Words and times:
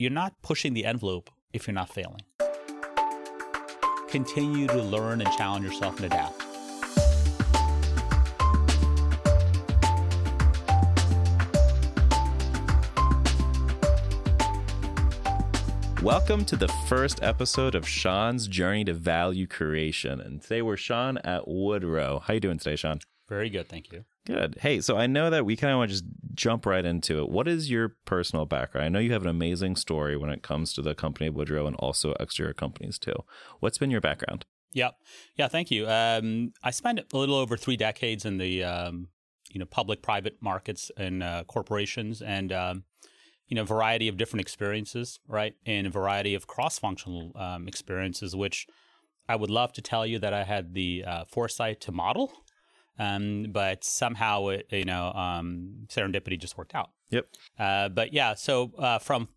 you're 0.00 0.12
not 0.12 0.40
pushing 0.42 0.74
the 0.74 0.84
envelope 0.84 1.28
if 1.52 1.66
you're 1.66 1.74
not 1.74 1.88
failing. 1.88 2.22
Continue 4.08 4.68
to 4.68 4.80
learn 4.80 5.20
and 5.20 5.30
challenge 5.32 5.64
yourself 5.64 5.96
and 5.96 6.06
adapt. 6.06 6.44
Welcome 16.00 16.44
to 16.44 16.54
the 16.54 16.68
first 16.86 17.20
episode 17.24 17.74
of 17.74 17.86
Sean's 17.86 18.46
Journey 18.46 18.84
to 18.84 18.94
Value 18.94 19.48
Creation. 19.48 20.20
And 20.20 20.40
today 20.40 20.62
we're 20.62 20.76
Sean 20.76 21.18
at 21.18 21.48
Woodrow. 21.48 22.20
How 22.20 22.34
you 22.34 22.40
doing 22.40 22.58
today, 22.58 22.76
Sean? 22.76 23.00
Very 23.28 23.50
good, 23.50 23.68
thank 23.68 23.92
you. 23.92 24.04
Good. 24.28 24.58
Hey, 24.60 24.82
so 24.82 24.98
I 24.98 25.06
know 25.06 25.30
that 25.30 25.46
we 25.46 25.56
kind 25.56 25.72
of 25.72 25.78
want 25.78 25.88
to 25.88 25.94
just 25.94 26.04
jump 26.34 26.66
right 26.66 26.84
into 26.84 27.18
it. 27.18 27.30
What 27.30 27.48
is 27.48 27.70
your 27.70 27.96
personal 28.04 28.44
background? 28.44 28.84
I 28.84 28.88
know 28.90 28.98
you 28.98 29.14
have 29.14 29.22
an 29.22 29.28
amazing 29.28 29.76
story 29.76 30.18
when 30.18 30.28
it 30.28 30.42
comes 30.42 30.74
to 30.74 30.82
the 30.82 30.94
company 30.94 31.30
Woodrow 31.30 31.66
and 31.66 31.74
also 31.76 32.12
exterior 32.20 32.52
companies 32.52 32.98
too. 32.98 33.14
What's 33.60 33.78
been 33.78 33.90
your 33.90 34.02
background? 34.02 34.44
Yeah, 34.70 34.90
yeah, 35.36 35.48
thank 35.48 35.70
you. 35.70 35.88
Um, 35.88 36.52
I 36.62 36.72
spent 36.72 37.00
a 37.10 37.16
little 37.16 37.36
over 37.36 37.56
three 37.56 37.78
decades 37.78 38.26
in 38.26 38.36
the 38.36 38.64
um, 38.64 39.08
you 39.50 39.58
know 39.58 39.64
public-private 39.64 40.42
markets 40.42 40.90
and 40.98 41.22
uh, 41.22 41.44
corporations, 41.44 42.20
and 42.20 42.52
um, 42.52 42.84
you 43.46 43.54
know, 43.54 43.64
variety 43.64 44.08
of 44.08 44.18
different 44.18 44.42
experiences, 44.42 45.20
right, 45.26 45.54
and 45.64 45.86
a 45.86 45.90
variety 45.90 46.34
of 46.34 46.46
cross-functional 46.46 47.32
um, 47.34 47.66
experiences, 47.66 48.36
which 48.36 48.66
I 49.26 49.36
would 49.36 49.48
love 49.48 49.72
to 49.72 49.80
tell 49.80 50.04
you 50.04 50.18
that 50.18 50.34
I 50.34 50.44
had 50.44 50.74
the 50.74 51.04
uh, 51.06 51.24
foresight 51.24 51.80
to 51.82 51.92
model 51.92 52.30
um, 52.98 53.46
but 53.50 53.84
somehow 53.84 54.48
it, 54.48 54.66
you 54.70 54.84
know, 54.84 55.12
um, 55.12 55.86
serendipity 55.88 56.38
just 56.38 56.58
worked 56.58 56.74
out. 56.74 56.90
Yep. 57.10 57.26
Uh, 57.58 57.88
but 57.88 58.12
yeah, 58.12 58.34
so 58.34 58.72
uh, 58.78 58.98
from 58.98 59.28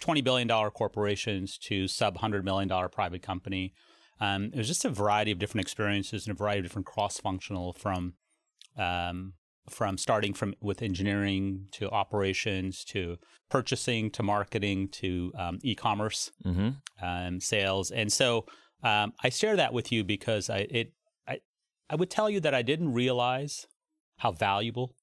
twenty 0.00 0.20
billion 0.20 0.48
dollar 0.48 0.70
corporations 0.70 1.58
to 1.58 1.88
sub 1.88 2.18
hundred 2.18 2.44
million 2.44 2.68
dollar 2.68 2.88
private 2.88 3.22
company, 3.22 3.74
um, 4.20 4.50
it 4.52 4.56
was 4.56 4.68
just 4.68 4.84
a 4.84 4.90
variety 4.90 5.30
of 5.30 5.38
different 5.38 5.62
experiences 5.62 6.26
and 6.26 6.34
a 6.34 6.38
variety 6.38 6.60
of 6.60 6.64
different 6.66 6.86
cross 6.86 7.18
functional 7.18 7.72
from 7.72 8.14
um, 8.76 9.34
from 9.68 9.98
starting 9.98 10.32
from 10.32 10.54
with 10.60 10.82
engineering 10.82 11.66
to 11.72 11.90
operations 11.90 12.84
to 12.84 13.16
purchasing 13.50 14.10
to 14.10 14.22
marketing 14.22 14.88
to 14.88 15.32
um, 15.38 15.58
e-commerce 15.62 16.30
mm-hmm. 16.44 16.70
Um, 17.02 17.40
sales 17.40 17.90
and 17.90 18.12
so 18.12 18.44
um, 18.82 19.12
I 19.22 19.28
share 19.28 19.56
that 19.56 19.72
with 19.72 19.90
you 19.90 20.04
because 20.04 20.48
I, 20.50 20.66
it 20.70 20.92
I 21.90 21.96
would 21.96 22.10
tell 22.10 22.28
you 22.28 22.40
that 22.40 22.54
I 22.54 22.62
didn't 22.62 22.92
realize 22.92 23.66
how 24.18 24.32
valuable 24.32 24.94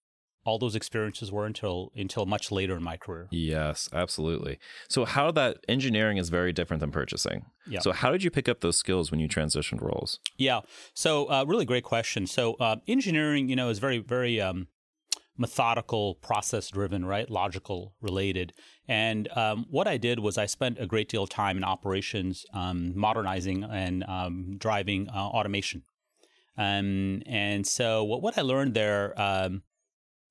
all 0.46 0.60
those 0.60 0.76
experiences 0.76 1.32
were 1.32 1.46
until 1.46 1.92
until 1.96 2.26
much 2.26 2.52
later 2.52 2.78
in 2.78 2.84
my 2.84 2.98
career. 2.98 3.28
Yes, 3.32 3.90
absolutely. 3.92 4.60
So 4.88 5.04
how 5.04 5.32
that 5.32 5.58
engineering 5.68 6.18
is 6.18 6.30
very 6.30 6.54
different 6.54 6.82
than 6.82 6.92
purchasing. 6.92 7.46
Yeah. 7.68 7.80
So 7.80 7.92
how 7.92 8.12
did 8.12 8.24
you 8.24 8.30
pick 8.30 8.48
up 8.48 8.62
those 8.62 8.78
skills 8.78 9.10
when 9.10 9.20
you 9.20 9.28
transitioned 9.28 9.82
roles? 9.82 10.20
Yeah. 10.38 10.62
So 10.94 11.30
uh, 11.32 11.46
really 11.48 11.66
great 11.66 11.84
question. 11.84 12.28
So 12.28 12.54
uh, 12.56 12.78
engineering, 12.88 13.50
you 13.50 13.56
know, 13.56 13.70
is 13.70 13.80
very 13.80 13.98
very 13.98 14.40
um, 14.40 14.68
methodical, 15.36 16.16
process 16.16 16.70
driven, 16.70 17.06
right? 17.06 17.30
Logical 17.30 17.96
related. 18.00 18.54
And 18.88 19.28
um, 19.36 19.66
what 19.70 19.88
I 19.88 19.98
did 19.98 20.20
was 20.20 20.38
I 20.38 20.46
spent 20.46 20.80
a 20.80 20.86
great 20.86 21.10
deal 21.10 21.24
of 21.24 21.30
time 21.30 21.58
in 21.58 21.64
operations, 21.64 22.46
um, 22.54 22.96
modernizing 22.96 23.64
and 23.64 24.04
um, 24.04 24.58
driving 24.60 25.10
uh, 25.10 25.14
automation 25.14 25.84
um, 26.58 27.22
and 27.26 27.66
so 27.66 28.04
what, 28.04 28.22
what 28.22 28.38
I 28.38 28.42
learned 28.42 28.74
there, 28.74 29.20
um, 29.20 29.64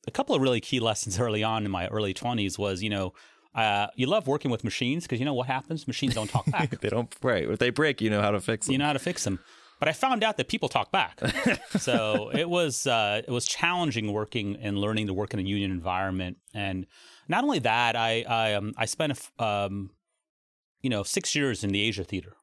a 0.07 0.11
couple 0.11 0.35
of 0.35 0.43
really 0.43 0.61
key 0.61 0.81
lessons 0.91 1.19
early 1.19 1.43
on 1.43 1.65
in 1.65 1.71
my 1.71 1.89
early 1.89 2.15
20s 2.15 2.59
was, 2.59 2.83
you 2.83 2.91
know, 2.91 3.13
uh, 3.55 3.87
you 3.95 4.07
love 4.07 4.27
working 4.27 4.51
with 4.51 4.65
machines 4.65 5.05
because 5.05 5.21
you 5.21 5.25
know 5.25 5.35
what 5.35 5.47
happens? 5.47 5.87
Machines 5.87 6.15
don't 6.15 6.29
talk 6.29 6.51
back. 6.51 6.71
they 6.81 6.89
don't 6.89 7.19
break. 7.21 7.49
If 7.49 7.59
they 7.61 7.71
break, 7.71 8.01
you 8.01 8.11
know 8.11 8.21
how 8.21 8.33
to 8.33 8.41
fix 8.41 8.67
them. 8.67 8.73
You 8.73 8.79
know 8.79 8.87
how 8.87 8.95
to 8.95 8.99
fix 8.99 9.23
them. 9.23 9.39
But 9.79 9.89
I 9.89 9.93
found 9.93 10.25
out 10.25 10.39
that 10.39 10.49
people 10.49 10.69
talk 10.69 10.91
back. 10.91 11.21
so 11.79 12.31
it 12.31 12.49
was 12.49 12.87
uh, 12.87 13.23
it 13.27 13.31
was 13.31 13.45
challenging 13.45 14.13
working 14.13 14.57
and 14.57 14.79
learning 14.79 15.07
to 15.07 15.15
work 15.15 15.35
in 15.35 15.41
a 15.41 15.43
union 15.43 15.71
environment. 15.71 16.39
And 16.53 16.87
not 17.29 17.45
only 17.45 17.61
that, 17.61 17.95
I 17.95 18.25
I, 18.29 18.55
um, 18.55 18.73
I 18.77 18.87
spent 18.87 19.31
a, 19.39 19.45
um, 19.45 19.91
you 20.81 20.91
know 20.91 21.05
six 21.05 21.37
years 21.37 21.63
in 21.63 21.71
the 21.71 21.81
Asia 21.81 22.03
theater. 22.03 22.35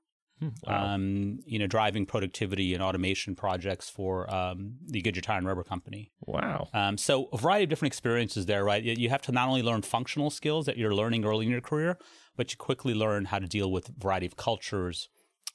Wow. 0.66 0.96
Um, 0.96 1.40
you 1.46 1.60
know, 1.60 1.68
driving 1.68 2.06
productivity 2.06 2.74
and 2.74 2.82
automation 2.82 3.36
projects 3.36 3.90
for 3.90 4.32
um, 4.34 4.76
the 4.88 5.02
Goodyear 5.02 5.22
Tire 5.22 5.38
and 5.38 5.48
Rubber 5.48 5.64
Company. 5.64 6.12
Wow. 6.22 6.68
Um, 6.74 6.98
so 6.98 7.30
a 7.32 7.38
variety 7.38 7.66
of 7.66 7.70
different 7.70 7.92
experiences 7.92 8.46
there, 8.46 8.64
right? 8.64 8.84
You 8.84 9.10
have 9.10 9.22
to 9.24 9.32
not 9.32 9.48
only 9.48 9.62
learn 9.62 9.82
functional 9.82 10.30
skills 10.30 10.66
that 10.66 10.78
you're 10.78 10.96
learning 10.96 11.26
early 11.26 11.46
in 11.46 11.52
your 11.52 11.62
career, 11.62 11.98
but 12.36 12.52
you 12.52 12.58
quickly 12.58 12.94
learn 12.94 13.26
how 13.26 13.40
to 13.40 13.48
deal 13.48 13.72
with 13.72 13.90
a 13.90 13.94
variety 14.00 14.26
of 14.26 14.36
cultures, 14.36 15.10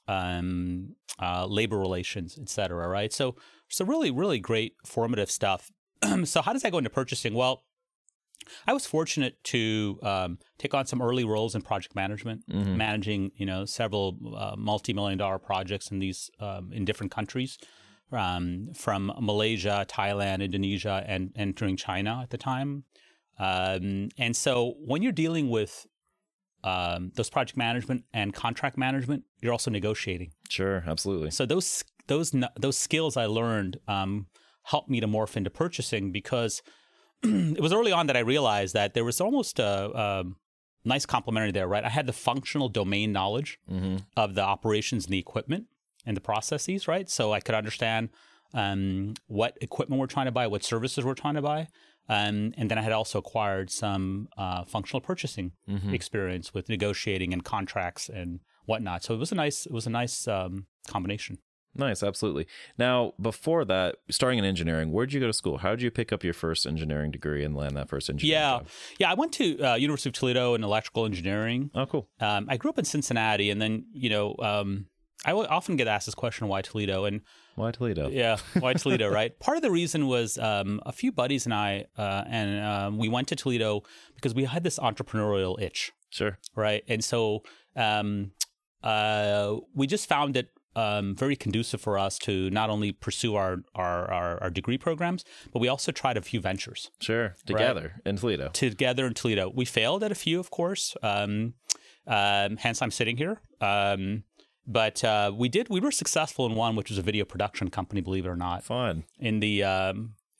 um, 0.07 0.95
uh, 1.21 1.45
labor 1.45 1.77
relations, 1.77 2.37
et 2.41 2.49
cetera, 2.49 2.87
right? 2.87 3.11
So, 3.11 3.35
so 3.67 3.83
really, 3.85 4.11
really 4.11 4.39
great 4.39 4.75
formative 4.85 5.29
stuff. 5.29 5.71
so 6.23 6.41
how 6.41 6.53
does 6.53 6.61
that 6.61 6.71
go 6.71 6.77
into 6.77 6.89
purchasing? 6.89 7.33
Well, 7.33 7.63
I 8.67 8.73
was 8.73 8.85
fortunate 8.85 9.43
to 9.45 9.99
um, 10.03 10.39
take 10.57 10.73
on 10.73 10.85
some 10.85 11.01
early 11.01 11.23
roles 11.23 11.55
in 11.55 11.61
project 11.61 11.95
management, 11.95 12.47
mm-hmm. 12.49 12.77
managing 12.77 13.31
you 13.35 13.45
know 13.45 13.65
several 13.65 14.17
uh, 14.37 14.55
multi-million 14.57 15.17
dollar 15.17 15.39
projects 15.39 15.91
in 15.91 15.99
these 15.99 16.29
um, 16.39 16.71
in 16.73 16.85
different 16.85 17.11
countries, 17.11 17.57
um, 18.11 18.69
from 18.73 19.11
Malaysia, 19.19 19.85
Thailand, 19.87 20.41
Indonesia, 20.41 21.03
and 21.07 21.31
entering 21.35 21.77
China 21.77 22.19
at 22.23 22.29
the 22.29 22.37
time. 22.37 22.83
Um, 23.39 24.09
and 24.17 24.35
so 24.35 24.75
when 24.79 25.01
you're 25.03 25.11
dealing 25.11 25.49
with 25.49 25.85
um, 26.63 27.11
those 27.15 27.29
project 27.29 27.57
management 27.57 28.03
and 28.13 28.33
contract 28.33 28.77
management, 28.77 29.23
you're 29.41 29.51
also 29.51 29.71
negotiating. 29.71 30.31
Sure, 30.49 30.83
absolutely. 30.87 31.31
So 31.31 31.45
those 31.45 31.83
those 32.07 32.33
those 32.59 32.77
skills 32.77 33.17
I 33.17 33.25
learned 33.25 33.77
um, 33.87 34.27
helped 34.63 34.89
me 34.89 34.99
to 34.99 35.07
morph 35.07 35.37
into 35.37 35.49
purchasing 35.49 36.11
because 36.11 36.61
it 37.23 37.61
was 37.61 37.73
early 37.73 37.91
on 37.91 38.07
that 38.07 38.17
I 38.17 38.21
realized 38.21 38.73
that 38.73 38.93
there 38.93 39.05
was 39.05 39.19
almost 39.19 39.59
a, 39.59 39.91
a 39.93 40.23
nice 40.85 41.05
complementary 41.05 41.51
there, 41.51 41.67
right? 41.67 41.83
I 41.83 41.89
had 41.89 42.07
the 42.07 42.13
functional 42.13 42.69
domain 42.69 43.11
knowledge 43.11 43.59
mm-hmm. 43.69 43.97
of 44.15 44.35
the 44.35 44.41
operations 44.41 45.05
and 45.05 45.13
the 45.13 45.19
equipment 45.19 45.65
and 46.05 46.15
the 46.15 46.21
processes, 46.21 46.87
right? 46.87 47.09
So 47.09 47.33
I 47.33 47.39
could 47.39 47.55
understand 47.55 48.09
um, 48.53 49.13
what 49.27 49.57
equipment 49.61 49.99
we're 49.99 50.07
trying 50.07 50.27
to 50.27 50.31
buy, 50.31 50.47
what 50.47 50.63
services 50.63 51.03
we're 51.03 51.13
trying 51.13 51.35
to 51.35 51.41
buy. 51.41 51.67
Um, 52.09 52.53
and 52.57 52.71
then 52.71 52.77
I 52.77 52.81
had 52.81 52.93
also 52.93 53.19
acquired 53.19 53.69
some 53.69 54.29
uh, 54.37 54.63
functional 54.63 55.01
purchasing 55.01 55.51
mm-hmm. 55.69 55.93
experience 55.93 56.53
with 56.53 56.69
negotiating 56.69 57.33
and 57.33 57.43
contracts 57.43 58.07
and 58.07 58.39
whatnot. 58.65 59.03
So 59.03 59.13
it 59.13 59.17
was 59.17 59.31
a 59.31 59.35
nice, 59.35 59.65
it 59.65 59.73
was 59.73 59.87
a 59.87 59.89
nice 59.89 60.27
um, 60.27 60.67
combination. 60.87 61.39
Nice, 61.77 62.03
absolutely. 62.03 62.47
Now, 62.77 63.13
before 63.21 63.65
that, 63.65 63.97
starting 64.09 64.39
in 64.39 64.45
engineering, 64.45 64.91
where 64.91 65.05
did 65.05 65.13
you 65.13 65.19
go 65.19 65.27
to 65.27 65.33
school? 65.33 65.59
How 65.59 65.71
did 65.71 65.81
you 65.81 65.91
pick 65.91 66.11
up 66.11 66.23
your 66.23 66.33
first 66.33 66.65
engineering 66.65 67.11
degree 67.11 67.43
and 67.43 67.55
land 67.55 67.77
that 67.77 67.87
first 67.87 68.09
engineering 68.09 68.41
yeah. 68.41 68.57
job? 68.57 68.67
Yeah, 68.99 69.11
I 69.11 69.13
went 69.13 69.31
to 69.33 69.59
uh, 69.61 69.75
University 69.75 70.09
of 70.09 70.13
Toledo 70.13 70.55
in 70.55 70.63
electrical 70.63 71.05
engineering. 71.05 71.71
Oh, 71.75 71.85
cool. 71.85 72.09
Um, 72.19 72.47
I 72.49 72.57
grew 72.57 72.69
up 72.69 72.79
in 72.79 72.85
Cincinnati, 72.85 73.49
and 73.49 73.61
then 73.61 73.85
you 73.93 74.09
know, 74.09 74.35
um, 74.39 74.87
I 75.25 75.33
often 75.33 75.75
get 75.75 75.87
asked 75.87 76.05
this 76.05 76.15
question, 76.15 76.47
"Why 76.47 76.61
Toledo?" 76.61 77.05
And 77.05 77.21
why 77.55 77.71
Toledo? 77.71 78.09
Yeah, 78.09 78.37
why 78.59 78.73
Toledo? 78.75 79.09
right. 79.09 79.37
Part 79.39 79.57
of 79.57 79.63
the 79.63 79.71
reason 79.71 80.07
was 80.07 80.37
um, 80.37 80.81
a 80.85 80.91
few 80.91 81.11
buddies 81.11 81.45
and 81.45 81.53
I, 81.53 81.85
uh, 81.97 82.23
and 82.27 82.63
um, 82.63 82.97
we 82.97 83.09
went 83.09 83.27
to 83.29 83.35
Toledo 83.35 83.83
because 84.15 84.33
we 84.33 84.45
had 84.45 84.63
this 84.63 84.79
entrepreneurial 84.79 85.61
itch. 85.61 85.91
Sure. 86.09 86.37
Right, 86.55 86.83
and 86.87 87.03
so 87.03 87.43
um, 87.75 88.31
uh, 88.83 89.55
we 89.73 89.87
just 89.87 90.07
found 90.07 90.37
it 90.37 90.49
um, 90.77 91.15
very 91.15 91.35
conducive 91.35 91.81
for 91.81 91.97
us 91.97 92.19
to 92.19 92.51
not 92.51 92.69
only 92.69 92.91
pursue 92.91 93.35
our, 93.35 93.63
our, 93.73 94.09
our, 94.11 94.43
our, 94.43 94.49
degree 94.51 94.77
programs, 94.77 95.25
but 95.51 95.59
we 95.59 95.67
also 95.67 95.91
tried 95.91 96.17
a 96.17 96.21
few 96.21 96.39
ventures. 96.39 96.91
Sure, 97.01 97.35
together 97.47 97.93
right? 97.95 98.09
in 98.09 98.17
Toledo. 98.17 98.49
Together 98.49 99.07
in 99.07 99.15
Toledo. 99.15 99.51
We 99.53 99.65
failed 99.65 100.03
at 100.03 100.11
a 100.11 100.15
few, 100.15 100.39
of 100.39 100.51
course. 100.51 100.95
Um, 101.01 101.55
um, 102.05 102.57
hence, 102.57 102.83
I'm 102.83 102.91
sitting 102.91 103.17
here. 103.17 103.41
Um, 103.59 104.23
but 104.67 105.03
uh, 105.03 105.31
we 105.35 105.49
did. 105.49 105.67
We 105.69 105.79
were 105.79 105.91
successful 105.91 106.45
in 106.45 106.53
one, 106.53 106.75
which 106.75 106.89
was 106.89 106.99
a 106.99 107.01
video 107.01 107.25
production 107.25 107.69
company. 107.69 108.01
Believe 108.01 108.25
it 108.25 108.29
or 108.29 108.35
not, 108.35 108.63
fun 108.63 109.05
in 109.19 109.39
the 109.39 109.63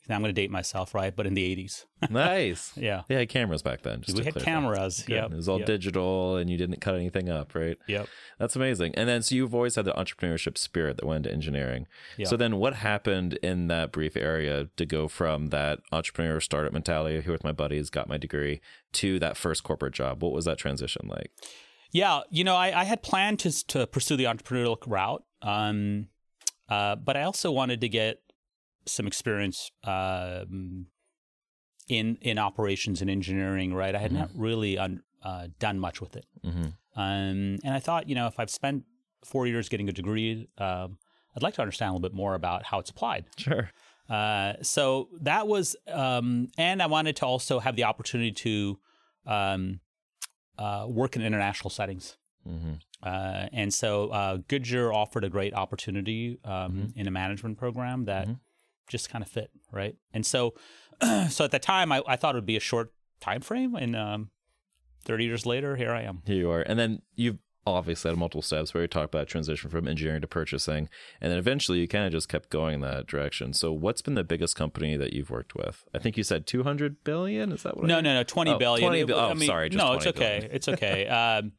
now 0.08 0.14
I'm 0.14 0.22
going 0.22 0.34
to 0.34 0.40
date 0.40 0.50
myself, 0.50 0.94
right? 0.94 1.14
But 1.14 1.26
in 1.26 1.34
the 1.34 1.56
80s. 1.56 1.84
nice. 2.10 2.72
Yeah. 2.76 3.02
They 3.08 3.16
had 3.16 3.28
cameras 3.28 3.60
back 3.60 3.82
then. 3.82 4.02
we 4.14 4.24
had 4.24 4.36
cameras. 4.36 5.04
Yeah. 5.06 5.26
It 5.26 5.32
was 5.32 5.48
all 5.48 5.58
yep. 5.58 5.66
digital 5.66 6.36
and 6.36 6.48
you 6.48 6.56
didn't 6.56 6.80
cut 6.80 6.94
anything 6.94 7.28
up, 7.28 7.54
right? 7.54 7.76
Yep. 7.86 8.08
That's 8.38 8.56
amazing. 8.56 8.94
And 8.94 9.08
then, 9.08 9.22
so 9.22 9.34
you've 9.34 9.54
always 9.54 9.74
had 9.74 9.84
the 9.84 9.92
entrepreneurship 9.92 10.56
spirit 10.56 10.96
that 10.96 11.06
went 11.06 11.26
into 11.26 11.32
engineering. 11.32 11.86
Yep. 12.16 12.28
So 12.28 12.36
then 12.36 12.56
what 12.56 12.74
happened 12.76 13.34
in 13.42 13.66
that 13.68 13.92
brief 13.92 14.16
area 14.16 14.68
to 14.76 14.86
go 14.86 15.08
from 15.08 15.48
that 15.48 15.80
entrepreneur 15.92 16.40
startup 16.40 16.72
mentality, 16.72 17.20
here 17.20 17.32
with 17.32 17.44
my 17.44 17.52
buddies, 17.52 17.90
got 17.90 18.08
my 18.08 18.16
degree, 18.16 18.60
to 18.92 19.18
that 19.18 19.36
first 19.36 19.62
corporate 19.62 19.94
job? 19.94 20.22
What 20.22 20.32
was 20.32 20.46
that 20.46 20.56
transition 20.56 21.06
like? 21.08 21.30
Yeah. 21.92 22.20
You 22.30 22.44
know, 22.44 22.56
I, 22.56 22.80
I 22.80 22.84
had 22.84 23.02
planned 23.02 23.40
to, 23.40 23.66
to 23.66 23.86
pursue 23.86 24.16
the 24.16 24.24
entrepreneurial 24.24 24.78
route. 24.86 25.24
Um, 25.42 26.08
uh, 26.68 26.96
but 26.96 27.16
I 27.16 27.22
also 27.22 27.50
wanted 27.50 27.80
to 27.82 27.88
get 27.88 28.20
some 28.86 29.06
experience 29.06 29.70
um, 29.84 30.86
in 31.88 32.16
in 32.20 32.38
operations 32.38 33.00
and 33.00 33.10
engineering. 33.10 33.74
Right, 33.74 33.94
I 33.94 33.98
had 33.98 34.10
mm-hmm. 34.10 34.20
not 34.20 34.30
really 34.34 34.78
un, 34.78 35.02
uh, 35.22 35.48
done 35.58 35.78
much 35.78 36.00
with 36.00 36.16
it. 36.16 36.26
Mm-hmm. 36.44 36.66
Um, 37.00 37.58
and 37.64 37.74
I 37.74 37.78
thought, 37.78 38.08
you 38.08 38.14
know, 38.14 38.26
if 38.26 38.40
I've 38.40 38.50
spent 38.50 38.84
four 39.24 39.46
years 39.46 39.68
getting 39.68 39.88
a 39.88 39.92
degree, 39.92 40.48
um, 40.58 40.98
I'd 41.36 41.42
like 41.42 41.54
to 41.54 41.62
understand 41.62 41.90
a 41.90 41.92
little 41.92 42.08
bit 42.08 42.14
more 42.14 42.34
about 42.34 42.64
how 42.64 42.78
it's 42.80 42.90
applied. 42.90 43.26
Sure. 43.36 43.70
Uh, 44.08 44.54
so 44.62 45.08
that 45.20 45.46
was, 45.46 45.76
um, 45.86 46.48
and 46.56 46.82
I 46.82 46.86
wanted 46.86 47.16
to 47.16 47.26
also 47.26 47.60
have 47.60 47.76
the 47.76 47.84
opportunity 47.84 48.32
to 48.32 48.78
um, 49.26 49.80
uh, 50.58 50.86
work 50.88 51.14
in 51.14 51.22
international 51.22 51.70
settings. 51.70 52.16
Mm-hmm. 52.48 52.72
Uh, 53.02 53.46
and 53.52 53.72
so 53.72 54.08
uh, 54.08 54.38
Goodyear 54.48 54.92
offered 54.92 55.24
a 55.24 55.28
great 55.28 55.54
opportunity 55.54 56.38
um, 56.44 56.52
mm-hmm. 56.52 56.98
in 56.98 57.06
a 57.06 57.10
management 57.10 57.58
program 57.58 58.06
that 58.06 58.24
mm-hmm. 58.24 58.34
Just 58.88 59.10
kind 59.10 59.22
of 59.22 59.30
fit, 59.30 59.50
right? 59.70 59.96
And 60.12 60.24
so, 60.24 60.54
so 61.28 61.44
at 61.44 61.50
the 61.50 61.58
time, 61.58 61.92
I, 61.92 62.02
I, 62.06 62.16
thought 62.16 62.34
it 62.34 62.38
would 62.38 62.46
be 62.46 62.56
a 62.56 62.60
short 62.60 62.92
time 63.20 63.40
frame, 63.40 63.74
and 63.74 63.94
um, 63.94 64.30
30 65.04 65.24
years 65.24 65.46
later, 65.46 65.76
here 65.76 65.92
I 65.92 66.02
am. 66.02 66.22
Here 66.26 66.36
you 66.36 66.50
are. 66.50 66.62
And 66.62 66.78
then 66.78 67.02
you've 67.14 67.38
obviously 67.66 68.10
had 68.10 68.18
multiple 68.18 68.42
steps 68.42 68.72
where 68.72 68.82
you 68.82 68.88
talk 68.88 69.04
about 69.04 69.26
transition 69.26 69.70
from 69.70 69.86
engineering 69.86 70.20
to 70.20 70.26
purchasing. 70.26 70.88
And 71.20 71.30
then 71.30 71.38
eventually 71.38 71.78
you 71.78 71.88
kind 71.88 72.06
of 72.06 72.12
just 72.12 72.28
kept 72.28 72.50
going 72.50 72.76
in 72.76 72.80
that 72.80 73.06
direction. 73.06 73.52
So 73.52 73.72
what's 73.72 74.02
been 74.02 74.14
the 74.14 74.24
biggest 74.24 74.56
company 74.56 74.96
that 74.96 75.12
you've 75.12 75.30
worked 75.30 75.54
with? 75.54 75.84
I 75.94 75.98
think 75.98 76.16
you 76.16 76.22
said 76.22 76.46
200 76.46 77.04
billion. 77.04 77.52
Is 77.52 77.62
that 77.62 77.76
what 77.76 77.86
No, 77.86 77.98
I 77.98 78.00
no, 78.00 78.14
no, 78.14 78.22
20 78.22 78.50
oh, 78.50 78.58
billion. 78.58 78.88
20 78.88 79.12
oh, 79.12 79.30
I 79.30 79.34
mean, 79.34 79.46
sorry. 79.46 79.68
no, 79.70 79.92
it's 79.94 80.06
okay. 80.06 80.48
It's 80.50 80.68
okay. 80.68 81.06
Um, 81.06 81.52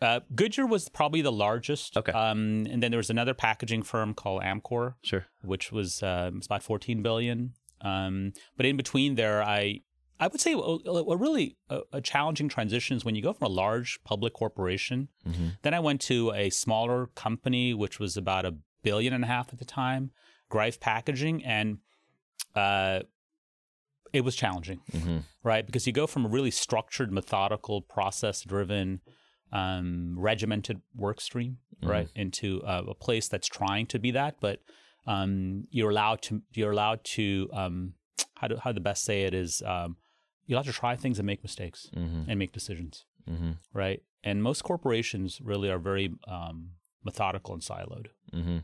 uh, 0.00 0.20
Goodyear 0.34 0.66
was 0.66 0.88
probably 0.88 1.22
the 1.22 1.32
largest. 1.32 1.96
Okay. 1.96 2.12
Um, 2.12 2.66
and 2.70 2.82
then 2.82 2.90
there 2.90 2.98
was 2.98 3.10
another 3.10 3.34
packaging 3.34 3.82
firm 3.82 4.14
called 4.14 4.42
Amcor. 4.42 4.94
Sure. 5.02 5.26
Which 5.42 5.72
was 5.72 6.02
uh, 6.02 6.30
about 6.46 6.62
14 6.62 7.02
billion. 7.02 7.54
Um, 7.80 8.32
but 8.56 8.66
in 8.66 8.76
between 8.76 9.14
there, 9.14 9.42
I 9.42 9.82
I 10.20 10.26
would 10.26 10.40
say 10.40 10.52
a, 10.52 10.56
a 10.58 11.16
really 11.16 11.56
a, 11.70 11.80
a, 11.92 12.00
challenging 12.00 12.48
transition 12.48 12.96
is 12.96 13.04
when 13.04 13.14
you 13.14 13.22
go 13.22 13.32
from 13.32 13.46
a 13.46 13.54
large 13.54 14.00
public 14.02 14.32
corporation. 14.32 15.08
Mm-hmm. 15.26 15.48
Then 15.62 15.74
I 15.74 15.80
went 15.80 16.00
to 16.02 16.32
a 16.32 16.50
smaller 16.50 17.06
company, 17.14 17.72
which 17.72 18.00
was 18.00 18.16
about 18.16 18.44
a 18.44 18.56
billion 18.82 19.12
and 19.12 19.22
a 19.22 19.28
half 19.28 19.52
at 19.52 19.60
the 19.60 19.64
time, 19.64 20.10
Greif 20.48 20.80
Packaging, 20.80 21.44
and 21.44 21.78
uh, 22.56 23.00
it 24.12 24.22
was 24.22 24.34
challenging, 24.34 24.80
mm-hmm. 24.92 25.18
right? 25.44 25.64
Because 25.64 25.86
you 25.86 25.92
go 25.92 26.06
from 26.06 26.26
a 26.26 26.28
really 26.28 26.50
structured, 26.50 27.12
methodical, 27.12 27.82
process-driven, 27.82 29.00
um, 29.52 30.14
regimented 30.16 30.80
work 30.94 31.20
stream, 31.20 31.58
mm-hmm. 31.76 31.90
right, 31.90 32.08
into 32.14 32.62
uh, 32.62 32.82
a 32.88 32.94
place 32.94 33.28
that's 33.28 33.48
trying 33.48 33.86
to 33.86 33.98
be 33.98 34.10
that, 34.12 34.36
but 34.40 34.60
um, 35.06 35.66
you're 35.70 35.90
allowed 35.90 36.22
to 36.22 36.42
you're 36.52 36.72
allowed 36.72 37.02
to 37.02 37.48
um, 37.52 37.94
how 38.34 38.48
do 38.48 38.56
how 38.62 38.72
the 38.72 38.80
best 38.80 39.04
say 39.04 39.22
it 39.22 39.34
is 39.34 39.62
um, 39.66 39.96
you 40.46 40.56
have 40.56 40.66
to 40.66 40.72
try 40.72 40.96
things 40.96 41.18
and 41.18 41.26
make 41.26 41.42
mistakes 41.42 41.90
mm-hmm. 41.94 42.28
and 42.28 42.38
make 42.38 42.52
decisions, 42.52 43.04
mm-hmm. 43.28 43.52
right? 43.72 44.02
And 44.24 44.42
most 44.42 44.64
corporations 44.64 45.40
really 45.42 45.70
are 45.70 45.78
very 45.78 46.14
um, 46.26 46.70
methodical 47.04 47.54
and 47.54 47.62
siloed. 47.62 48.06
Mm-hmm. 48.32 48.58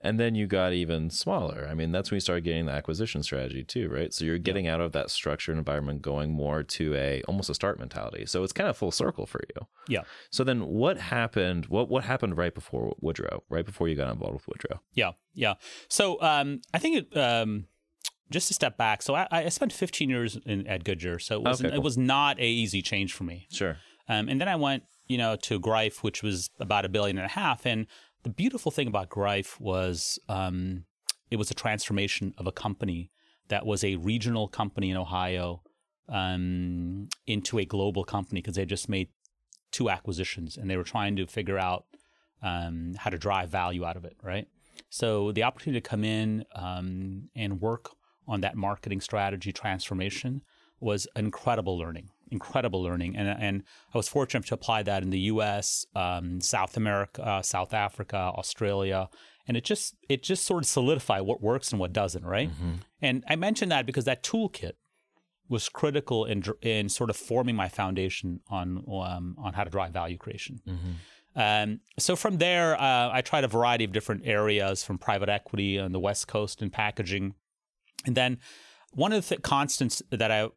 And 0.00 0.18
then 0.18 0.34
you 0.34 0.46
got 0.46 0.72
even 0.72 1.10
smaller. 1.10 1.68
I 1.70 1.74
mean, 1.74 1.92
that's 1.92 2.10
when 2.10 2.16
you 2.16 2.20
start 2.20 2.42
getting 2.44 2.66
the 2.66 2.72
acquisition 2.72 3.22
strategy 3.22 3.62
too, 3.62 3.88
right? 3.88 4.12
So 4.12 4.24
you're 4.24 4.38
getting 4.38 4.64
yeah. 4.64 4.74
out 4.74 4.80
of 4.80 4.92
that 4.92 5.10
structured 5.10 5.56
environment, 5.56 6.02
going 6.02 6.32
more 6.32 6.62
to 6.62 6.94
a 6.94 7.22
almost 7.28 7.50
a 7.50 7.54
start 7.54 7.78
mentality. 7.78 8.26
So 8.26 8.42
it's 8.42 8.52
kind 8.52 8.68
of 8.68 8.76
full 8.76 8.90
circle 8.90 9.26
for 9.26 9.40
you. 9.54 9.66
Yeah. 9.88 10.02
So 10.30 10.44
then, 10.44 10.66
what 10.66 10.98
happened? 10.98 11.66
What 11.66 11.88
what 11.88 12.04
happened 12.04 12.36
right 12.36 12.54
before 12.54 12.94
Woodrow? 13.00 13.44
Right 13.48 13.64
before 13.64 13.88
you 13.88 13.94
got 13.94 14.10
involved 14.10 14.34
with 14.34 14.48
Woodrow? 14.48 14.80
Yeah, 14.94 15.12
yeah. 15.34 15.54
So 15.88 16.20
um, 16.20 16.60
I 16.72 16.78
think 16.78 17.06
it. 17.12 17.16
Um, 17.16 17.66
just 18.30 18.48
to 18.48 18.54
step 18.54 18.78
back, 18.78 19.02
so 19.02 19.14
I, 19.14 19.28
I 19.30 19.48
spent 19.50 19.70
15 19.70 20.08
years 20.08 20.38
in, 20.46 20.66
at 20.66 20.82
Goodyear, 20.82 21.18
so 21.18 21.36
it 21.36 21.42
was 21.42 21.60
okay, 21.60 21.68
cool. 21.68 21.78
it 21.78 21.82
was 21.82 21.98
not 21.98 22.40
a 22.40 22.46
easy 22.46 22.80
change 22.80 23.12
for 23.12 23.22
me. 23.22 23.46
Sure. 23.50 23.76
Um, 24.08 24.28
and 24.28 24.40
then 24.40 24.48
I 24.48 24.56
went, 24.56 24.82
you 25.06 25.18
know, 25.18 25.36
to 25.36 25.58
Greif, 25.58 26.02
which 26.02 26.22
was 26.22 26.50
about 26.58 26.84
a 26.84 26.88
billion 26.88 27.18
and 27.18 27.26
a 27.26 27.30
half. 27.30 27.66
And 27.66 27.86
the 28.22 28.30
beautiful 28.30 28.70
thing 28.70 28.88
about 28.88 29.08
Greif 29.08 29.60
was 29.60 30.18
um, 30.28 30.84
it 31.30 31.36
was 31.36 31.50
a 31.50 31.54
transformation 31.54 32.34
of 32.38 32.46
a 32.46 32.52
company 32.52 33.10
that 33.48 33.66
was 33.66 33.84
a 33.84 33.96
regional 33.96 34.48
company 34.48 34.90
in 34.90 34.96
Ohio 34.96 35.62
um, 36.08 37.08
into 37.26 37.58
a 37.58 37.64
global 37.64 38.04
company 38.04 38.40
because 38.40 38.56
they 38.56 38.64
just 38.64 38.88
made 38.88 39.08
two 39.70 39.90
acquisitions 39.90 40.56
and 40.56 40.70
they 40.70 40.76
were 40.76 40.84
trying 40.84 41.16
to 41.16 41.26
figure 41.26 41.58
out 41.58 41.84
um, 42.42 42.94
how 42.98 43.10
to 43.10 43.18
drive 43.18 43.50
value 43.50 43.84
out 43.84 43.96
of 43.96 44.04
it, 44.04 44.16
right? 44.22 44.46
So 44.88 45.32
the 45.32 45.42
opportunity 45.42 45.80
to 45.80 45.88
come 45.88 46.04
in 46.04 46.44
um, 46.54 47.28
and 47.34 47.60
work 47.60 47.90
on 48.26 48.40
that 48.42 48.56
marketing 48.56 49.00
strategy 49.00 49.52
transformation 49.52 50.42
was 50.84 51.08
incredible 51.16 51.76
learning, 51.78 52.10
incredible 52.30 52.82
learning. 52.82 53.16
And, 53.16 53.28
and 53.28 53.62
I 53.92 53.98
was 53.98 54.08
fortunate 54.08 54.46
to 54.46 54.54
apply 54.54 54.82
that 54.84 55.02
in 55.02 55.10
the 55.10 55.20
US, 55.20 55.86
um, 55.96 56.40
South 56.40 56.76
America, 56.76 57.24
uh, 57.24 57.42
South 57.42 57.72
Africa, 57.72 58.16
Australia. 58.16 59.08
And 59.48 59.56
it 59.56 59.64
just 59.64 59.94
it 60.08 60.22
just 60.22 60.44
sort 60.44 60.62
of 60.62 60.68
solidified 60.68 61.22
what 61.22 61.42
works 61.42 61.70
and 61.70 61.80
what 61.80 61.92
doesn't, 61.92 62.24
right? 62.24 62.50
Mm-hmm. 62.50 62.72
And 63.02 63.24
I 63.28 63.36
mentioned 63.36 63.72
that 63.72 63.84
because 63.84 64.04
that 64.04 64.22
toolkit 64.22 64.72
was 65.48 65.68
critical 65.68 66.24
in 66.24 66.42
in 66.62 66.88
sort 66.88 67.10
of 67.10 67.16
forming 67.16 67.54
my 67.54 67.68
foundation 67.68 68.40
on 68.48 68.84
um, 68.88 69.36
on 69.38 69.52
how 69.52 69.64
to 69.64 69.70
drive 69.70 69.92
value 69.92 70.16
creation. 70.16 70.60
Mm-hmm. 70.66 70.92
Um, 71.36 71.80
so 71.98 72.16
from 72.16 72.38
there, 72.38 72.80
uh, 72.80 73.10
I 73.12 73.20
tried 73.20 73.44
a 73.44 73.48
variety 73.48 73.84
of 73.84 73.92
different 73.92 74.22
areas, 74.24 74.84
from 74.84 74.98
private 74.98 75.28
equity 75.28 75.78
on 75.78 75.92
the 75.92 76.00
West 76.00 76.28
Coast 76.28 76.62
and 76.62 76.72
packaging, 76.72 77.34
and 78.06 78.14
then 78.14 78.38
one 78.92 79.12
of 79.12 79.22
the 79.22 79.28
th- 79.28 79.42
constants 79.42 80.02
that 80.10 80.30
I, 80.30 80.48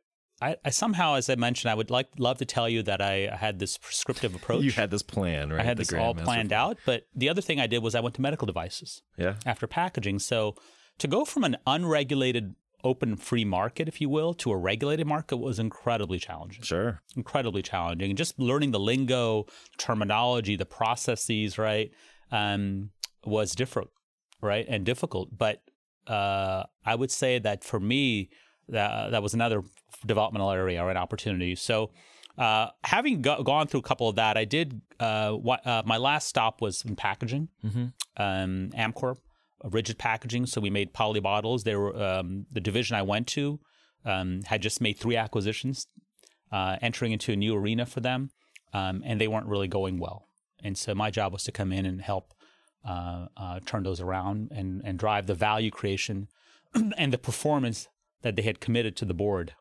I, 0.41 0.55
I, 0.63 0.69
somehow, 0.69 1.15
as 1.15 1.29
I 1.29 1.35
mentioned, 1.35 1.71
I 1.71 1.75
would 1.75 1.89
like 1.89 2.07
love 2.19 2.37
to 2.37 2.45
tell 2.45 2.69
you 2.69 2.83
that 2.83 3.01
I 3.01 3.35
had 3.35 3.59
this 3.59 3.77
prescriptive 3.77 4.35
approach. 4.39 4.63
you 4.63 4.71
had 4.71 4.91
this 4.91 5.03
plan, 5.03 5.49
right? 5.51 5.61
I 5.61 5.63
had 5.63 5.77
the 5.77 5.83
this 5.83 5.93
all 5.93 6.13
planned 6.13 6.49
plan. 6.49 6.53
out. 6.53 6.77
But 6.85 7.07
the 7.15 7.29
other 7.29 7.41
thing 7.41 7.59
I 7.59 7.67
did 7.67 7.81
was 7.81 7.95
I 7.95 7.99
went 7.99 8.15
to 8.15 8.21
medical 8.21 8.45
devices. 8.45 9.01
Yeah. 9.17 9.35
After 9.45 9.65
packaging, 9.67 10.19
so 10.19 10.55
to 10.99 11.07
go 11.07 11.25
from 11.25 11.43
an 11.43 11.57
unregulated 11.65 12.55
open 12.83 13.15
free 13.15 13.45
market, 13.45 13.87
if 13.87 13.99
you 13.99 14.09
will, 14.09 14.33
to 14.35 14.51
a 14.51 14.57
regulated 14.57 15.07
market 15.07 15.37
was 15.37 15.59
incredibly 15.59 16.19
challenging. 16.19 16.63
Sure. 16.63 17.01
Incredibly 17.15 17.61
challenging. 17.61 18.11
And 18.11 18.17
just 18.17 18.39
learning 18.39 18.71
the 18.71 18.79
lingo, 18.79 19.47
terminology, 19.77 20.55
the 20.55 20.65
processes, 20.65 21.57
right, 21.57 21.91
um, 22.31 22.91
was 23.25 23.53
different, 23.53 23.89
right, 24.41 24.65
and 24.69 24.85
difficult. 24.85 25.29
But 25.35 25.63
uh, 26.05 26.63
I 26.85 26.95
would 26.95 27.11
say 27.11 27.39
that 27.39 27.63
for 27.63 27.79
me, 27.79 28.29
that 28.69 29.11
that 29.11 29.23
was 29.23 29.33
another 29.33 29.63
developmental 30.05 30.51
area 30.51 30.83
or 30.83 30.89
an 30.89 30.97
opportunity. 30.97 31.55
So, 31.55 31.91
uh, 32.37 32.67
having 32.83 33.21
go- 33.21 33.41
gone 33.41 33.67
through 33.67 33.79
a 33.79 33.83
couple 33.83 34.07
of 34.07 34.15
that, 34.17 34.37
I 34.37 34.45
did. 34.45 34.81
Uh, 34.99 35.37
uh, 35.37 35.81
my 35.85 35.97
last 35.97 36.27
stop 36.27 36.61
was 36.61 36.83
in 36.85 36.95
packaging, 36.95 37.49
mm-hmm. 37.65 37.85
um, 38.17 38.69
Amcor, 38.77 39.17
rigid 39.63 39.97
packaging. 39.97 40.45
So 40.45 40.61
we 40.61 40.69
made 40.69 40.93
poly 40.93 41.19
bottles. 41.19 41.63
They 41.63 41.75
were 41.75 41.99
um, 42.01 42.45
the 42.51 42.59
division 42.59 42.95
I 42.95 43.01
went 43.01 43.27
to 43.29 43.59
um, 44.05 44.41
had 44.45 44.61
just 44.61 44.81
made 44.81 44.97
three 44.97 45.15
acquisitions, 45.15 45.87
uh, 46.51 46.77
entering 46.81 47.11
into 47.11 47.33
a 47.33 47.35
new 47.35 47.55
arena 47.55 47.85
for 47.85 47.99
them, 47.99 48.29
um, 48.73 49.01
and 49.05 49.19
they 49.19 49.27
weren't 49.27 49.47
really 49.47 49.67
going 49.67 49.99
well. 49.99 50.27
And 50.63 50.77
so 50.77 50.95
my 50.95 51.11
job 51.11 51.33
was 51.33 51.43
to 51.43 51.51
come 51.51 51.71
in 51.71 51.85
and 51.85 52.01
help 52.01 52.33
uh, 52.87 53.27
uh, 53.35 53.59
turn 53.65 53.83
those 53.83 54.01
around 54.01 54.51
and, 54.51 54.81
and 54.83 54.97
drive 54.97 55.27
the 55.27 55.35
value 55.35 55.69
creation 55.69 56.29
and 56.97 57.11
the 57.11 57.17
performance 57.17 57.87
that 58.21 58.35
they 58.35 58.41
had 58.41 58.59
committed 58.59 58.95
to 58.95 59.05
the 59.05 59.13
board, 59.13 59.53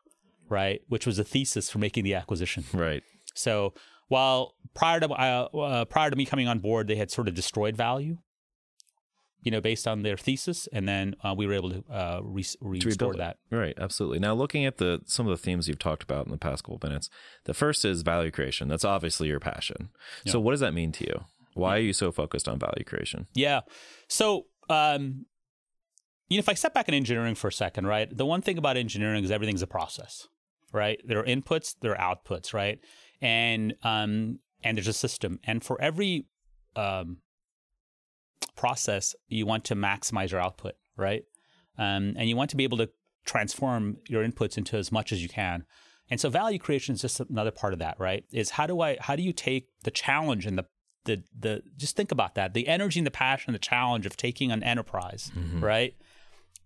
right? 0.49 0.81
Which 0.87 1.05
was 1.05 1.19
a 1.19 1.23
thesis 1.23 1.69
for 1.69 1.79
making 1.79 2.03
the 2.03 2.13
acquisition. 2.13 2.65
Right. 2.73 3.03
So 3.33 3.73
while 4.07 4.55
prior 4.73 4.99
to 4.99 5.09
uh, 5.09 5.47
uh, 5.57 5.85
prior 5.85 6.09
to 6.09 6.15
me 6.15 6.25
coming 6.25 6.47
on 6.47 6.59
board, 6.59 6.87
they 6.87 6.95
had 6.95 7.11
sort 7.11 7.27
of 7.27 7.33
destroyed 7.33 7.75
value, 7.75 8.17
you 9.41 9.51
know, 9.51 9.61
based 9.61 9.87
on 9.87 10.03
their 10.03 10.17
thesis, 10.17 10.67
and 10.71 10.87
then 10.87 11.15
uh, 11.23 11.33
we 11.35 11.45
were 11.45 11.53
able 11.53 11.71
to, 11.71 11.83
uh, 11.91 12.19
re- 12.23 12.45
restore 12.61 13.15
that. 13.15 13.37
Right, 13.51 13.75
absolutely. 13.77 14.19
Now, 14.19 14.33
looking 14.33 14.65
at 14.65 14.77
the 14.77 15.01
some 15.05 15.27
of 15.27 15.31
the 15.31 15.43
themes 15.43 15.67
you've 15.67 15.79
talked 15.79 16.03
about 16.03 16.25
in 16.25 16.31
the 16.31 16.37
past 16.37 16.63
couple 16.63 16.79
minutes, 16.83 17.09
the 17.45 17.53
first 17.53 17.85
is 17.85 18.01
value 18.01 18.31
creation. 18.31 18.67
That's 18.67 18.85
obviously 18.85 19.27
your 19.27 19.39
passion. 19.39 19.89
Yeah. 20.23 20.33
So, 20.33 20.39
what 20.39 20.51
does 20.51 20.61
that 20.61 20.73
mean 20.73 20.91
to 20.93 21.05
you? 21.05 21.25
Why 21.53 21.77
are 21.77 21.81
you 21.81 21.93
so 21.93 22.11
focused 22.11 22.47
on 22.47 22.59
value 22.59 22.83
creation? 22.85 23.25
Yeah. 23.33 23.61
So, 24.07 24.45
um, 24.69 25.25
you 26.29 26.37
know, 26.37 26.39
if 26.39 26.49
I 26.49 26.53
step 26.53 26.73
back 26.73 26.87
in 26.87 26.93
engineering 26.93 27.35
for 27.35 27.47
a 27.47 27.51
second, 27.51 27.87
right? 27.87 28.15
The 28.15 28.25
one 28.25 28.41
thing 28.41 28.57
about 28.57 28.77
engineering 28.77 29.23
is 29.23 29.31
everything's 29.31 29.61
a 29.61 29.67
process, 29.67 30.27
right? 30.73 30.99
There 31.05 31.19
are 31.19 31.25
inputs, 31.25 31.75
there 31.81 31.99
are 31.99 32.15
outputs, 32.15 32.53
right? 32.53 32.79
And 33.21 33.75
um, 33.83 34.39
and 34.63 34.77
there's 34.77 34.87
a 34.87 34.93
system, 34.93 35.39
and 35.43 35.63
for 35.63 35.79
every 35.81 36.25
um, 36.75 37.17
process, 38.55 39.15
you 39.27 39.45
want 39.45 39.63
to 39.65 39.75
maximize 39.75 40.31
your 40.31 40.41
output, 40.41 40.75
right? 40.95 41.23
Um, 41.77 42.15
and 42.17 42.27
you 42.27 42.35
want 42.35 42.49
to 42.51 42.55
be 42.55 42.63
able 42.63 42.77
to 42.77 42.89
transform 43.25 43.97
your 44.07 44.27
inputs 44.27 44.57
into 44.57 44.77
as 44.77 44.91
much 44.91 45.11
as 45.11 45.21
you 45.21 45.29
can. 45.29 45.65
And 46.09 46.19
so 46.19 46.29
value 46.29 46.57
creation 46.57 46.95
is 46.95 47.01
just 47.01 47.19
another 47.19 47.51
part 47.51 47.73
of 47.73 47.79
that, 47.79 47.99
right? 47.99 48.23
Is 48.31 48.51
how 48.51 48.65
do 48.65 48.81
I 48.81 48.97
how 48.99 49.15
do 49.15 49.23
you 49.23 49.33
take 49.33 49.67
the 49.83 49.91
challenge 49.91 50.45
and 50.45 50.57
the 50.57 50.65
the 51.07 51.23
the 51.37 51.63
just 51.75 51.95
think 51.95 52.11
about 52.11 52.35
that 52.35 52.53
the 52.53 52.67
energy 52.67 52.99
and 52.99 53.07
the 53.07 53.11
passion 53.11 53.49
and 53.49 53.55
the 53.55 53.59
challenge 53.59 54.05
of 54.05 54.15
taking 54.15 54.51
an 54.51 54.61
enterprise 54.61 55.31
mm-hmm. 55.35 55.63
right 55.63 55.95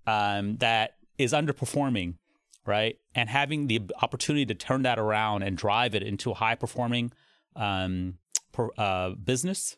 um, 0.08 0.58
that 0.58 0.96
is 1.18 1.32
underperforming 1.32 2.16
right? 2.66 2.98
And 3.16 3.30
having 3.30 3.68
the 3.68 3.82
opportunity 4.02 4.46
to 4.48 4.54
turn 4.54 4.84
that 4.84 5.00
around 5.00 5.44
and 5.44 5.58
drive 5.58 5.96
it 5.96 6.04
into 6.04 6.32
a 6.32 6.34
high 6.34 6.56
performing 6.56 7.12
um, 7.56 8.16
per, 8.52 8.70
uh, 8.78 9.12
business 9.12 9.78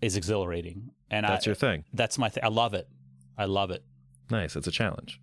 is 0.00 0.16
exhilarating. 0.16 0.90
And 1.10 1.24
that's 1.26 1.46
I, 1.46 1.50
your 1.50 1.54
thing. 1.54 1.84
That's 1.92 2.18
my 2.18 2.28
thing. 2.28 2.44
I 2.44 2.48
love 2.48 2.74
it. 2.74 2.88
I 3.38 3.46
love 3.46 3.70
it. 3.70 3.84
Nice. 4.30 4.56
It's 4.56 4.66
a 4.66 4.72
challenge. 4.72 5.20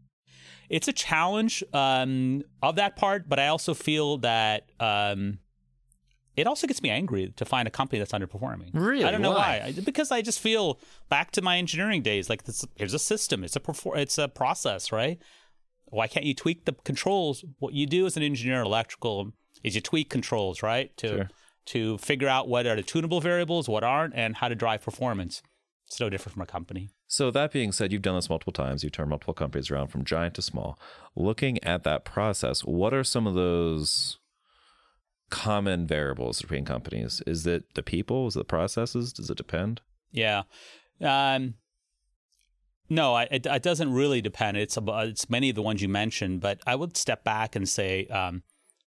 It's 0.69 0.87
a 0.87 0.93
challenge 0.93 1.63
um, 1.73 2.43
of 2.63 2.75
that 2.75 2.95
part, 2.95 3.27
but 3.27 3.39
I 3.39 3.47
also 3.47 3.73
feel 3.73 4.19
that 4.19 4.69
um, 4.79 5.39
it 6.37 6.47
also 6.47 6.65
gets 6.65 6.81
me 6.81 6.89
angry 6.89 7.33
to 7.35 7.45
find 7.45 7.67
a 7.67 7.71
company 7.71 7.99
that's 7.99 8.13
underperforming. 8.13 8.69
Really? 8.73 9.03
I 9.03 9.11
don't 9.11 9.21
know 9.21 9.31
why? 9.31 9.73
why. 9.75 9.81
Because 9.83 10.11
I 10.11 10.21
just 10.21 10.39
feel 10.39 10.79
back 11.09 11.31
to 11.31 11.41
my 11.41 11.57
engineering 11.57 12.01
days. 12.01 12.29
Like 12.29 12.43
this, 12.43 12.65
here's 12.75 12.93
a 12.93 12.99
system. 12.99 13.43
It's 13.43 13.57
a 13.57 13.59
perfor- 13.59 13.97
It's 13.97 14.17
a 14.17 14.29
process, 14.29 14.91
right? 14.93 15.21
Why 15.91 16.07
can't 16.07 16.25
you 16.25 16.33
tweak 16.33 16.65
the 16.65 16.73
controls? 16.73 17.45
What 17.59 17.73
you 17.73 17.85
do 17.85 18.05
as 18.05 18.17
an 18.17 18.23
engineer, 18.23 18.61
electrical, 18.61 19.33
is 19.63 19.75
you 19.75 19.81
tweak 19.81 20.09
controls, 20.09 20.63
right? 20.63 20.95
To 20.97 21.07
Sure. 21.07 21.29
to 21.67 21.97
figure 21.99 22.27
out 22.27 22.47
what 22.47 22.65
are 22.65 22.75
the 22.75 22.81
tunable 22.81 23.21
variables, 23.21 23.69
what 23.69 23.83
aren't, 23.83 24.15
and 24.15 24.37
how 24.37 24.47
to 24.47 24.55
drive 24.55 24.81
performance. 24.81 25.43
It's 25.87 25.99
no 25.99 26.09
different 26.09 26.33
from 26.33 26.41
a 26.41 26.47
company. 26.47 26.89
So 27.07 27.29
that 27.31 27.51
being 27.51 27.71
said, 27.73 27.91
you've 27.91 28.01
done 28.01 28.15
this 28.15 28.29
multiple 28.29 28.53
times. 28.53 28.83
You've 28.83 28.93
turned 28.93 29.09
multiple 29.09 29.33
companies 29.33 29.69
around 29.69 29.89
from 29.89 30.03
giant 30.05 30.33
to 30.35 30.41
small. 30.41 30.79
Looking 31.15 31.61
at 31.63 31.83
that 31.83 32.05
process, 32.05 32.61
what 32.61 32.93
are 32.93 33.03
some 33.03 33.27
of 33.27 33.33
those 33.35 34.17
common 35.29 35.85
variables 35.87 36.41
between 36.41 36.65
companies? 36.65 37.21
Is 37.27 37.45
it 37.45 37.73
the 37.75 37.83
people? 37.83 38.27
Is 38.27 38.35
it 38.35 38.39
the 38.39 38.45
processes? 38.45 39.13
Does 39.13 39.29
it 39.29 39.37
depend? 39.37 39.81
Yeah. 40.11 40.43
Um, 41.01 41.55
no, 42.91 43.15
I, 43.15 43.23
it, 43.31 43.45
it 43.45 43.63
doesn't 43.63 43.93
really 43.93 44.19
depend. 44.19 44.57
It's 44.57 44.75
about, 44.75 45.07
it's 45.07 45.29
many 45.29 45.49
of 45.49 45.55
the 45.55 45.61
ones 45.61 45.81
you 45.81 45.87
mentioned, 45.87 46.41
but 46.41 46.59
I 46.67 46.75
would 46.75 46.97
step 46.97 47.23
back 47.23 47.55
and 47.55 47.67
say 47.67 48.05
um, 48.07 48.43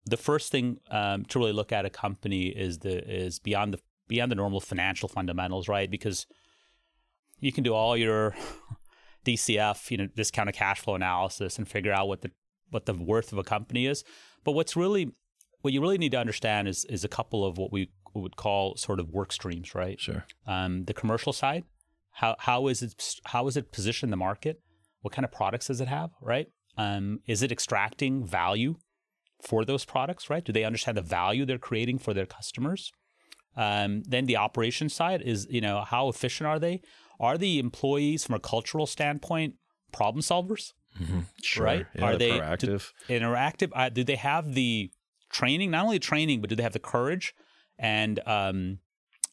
the 0.07 0.17
first 0.17 0.51
thing 0.51 0.79
um, 0.91 1.27
to 1.27 1.39
really 1.39 1.53
look 1.53 1.73
at 1.73 1.85
a 1.85 1.91
company 1.91 2.47
is 2.47 2.79
the 2.79 3.07
is 3.07 3.39
beyond 3.39 3.75
the 3.75 3.81
beyond 4.09 4.33
the 4.33 4.37
normal 4.37 4.61
financial 4.61 5.11
fundamentals, 5.11 5.69
right? 5.69 5.91
Because 5.91 6.27
you 7.39 7.53
can 7.53 7.63
do 7.63 7.75
all 7.75 7.95
your 7.95 8.35
DCF, 9.27 9.91
you 9.91 9.99
know, 9.99 10.07
discounted 10.07 10.55
cash 10.55 10.81
flow 10.81 10.95
analysis, 10.95 11.59
and 11.59 11.69
figure 11.69 11.93
out 11.93 12.09
what 12.09 12.23
the 12.23 12.31
what 12.71 12.87
the 12.87 12.95
worth 12.95 13.31
of 13.31 13.37
a 13.37 13.45
company 13.45 13.87
is. 13.87 14.05
But 14.43 14.53
what's 14.53 14.75
really 14.75 15.13
what 15.61 15.75
you 15.75 15.83
really 15.83 15.99
need 15.99 16.13
to 16.13 16.19
understand 16.19 16.67
is 16.67 16.87
is 16.87 17.05
a 17.05 17.09
couple 17.09 17.45
of 17.45 17.59
what 17.59 17.71
we 17.71 17.91
would 18.15 18.37
call 18.37 18.75
sort 18.77 19.01
of 19.01 19.11
work 19.11 19.33
streams, 19.33 19.75
right? 19.75 20.01
Sure. 20.01 20.25
um, 20.47 20.87
the 20.87 20.95
commercial 20.95 21.35
side. 21.35 21.65
How 22.13 22.37
how 22.39 22.69
is 22.69 22.83
it 22.83 22.95
how 23.27 23.47
is 23.49 23.57
it 23.57 23.73
positioned 23.73 24.09
in 24.09 24.11
the 24.11 24.17
market? 24.17 24.61
What 25.01 25.13
kind 25.13 25.25
of 25.25 25.33
products 25.33 25.67
does 25.67 25.81
it 25.81 25.89
have? 25.89 26.11
Right? 26.21 26.47
Um, 26.77 27.21
is 27.27 27.43
it 27.43 27.53
extracting 27.53 28.27
value 28.27 28.77
for 29.43 29.65
those 29.65 29.85
products? 29.85 30.31
Right? 30.31 30.45
Do 30.45 30.53
they 30.53 30.65
understand 30.65 30.97
the 30.97 31.03
value 31.03 31.45
they're 31.45 31.59
creating 31.59 31.99
for 31.99 32.15
their 32.15 32.27
customers? 32.27 32.93
Um, 33.57 34.03
then 34.07 34.27
the 34.27 34.37
operation 34.37 34.89
side 34.89 35.21
is 35.23 35.47
you 35.51 35.61
know 35.61 35.83
how 35.83 36.09
efficient 36.09 36.47
are 36.47 36.59
they? 36.59 36.81
Are 37.21 37.37
the 37.39 37.59
employees 37.59 38.25
from 38.25 38.35
a 38.37 38.41
cultural 38.41 38.87
standpoint 38.87 39.55
problem 39.93 40.23
solvers? 40.23 40.73
Sure. 41.43 41.65
Right? 41.65 41.87
Yeah, 41.95 42.05
Are 42.05 42.17
they- 42.19 42.31
proactive? 42.39 42.93
interactive? 43.09 43.71
Uh, 43.75 43.89
do 43.89 44.05
they 44.05 44.17
have 44.17 44.53
the 44.55 44.91
training? 45.31 45.71
Not 45.71 45.85
only 45.85 45.99
training, 45.99 46.41
but 46.43 46.51
do 46.51 46.57
they 46.57 46.63
have 46.63 46.75
the 46.75 46.79
courage 46.79 47.33
and 47.79 48.21
um, 48.27 48.79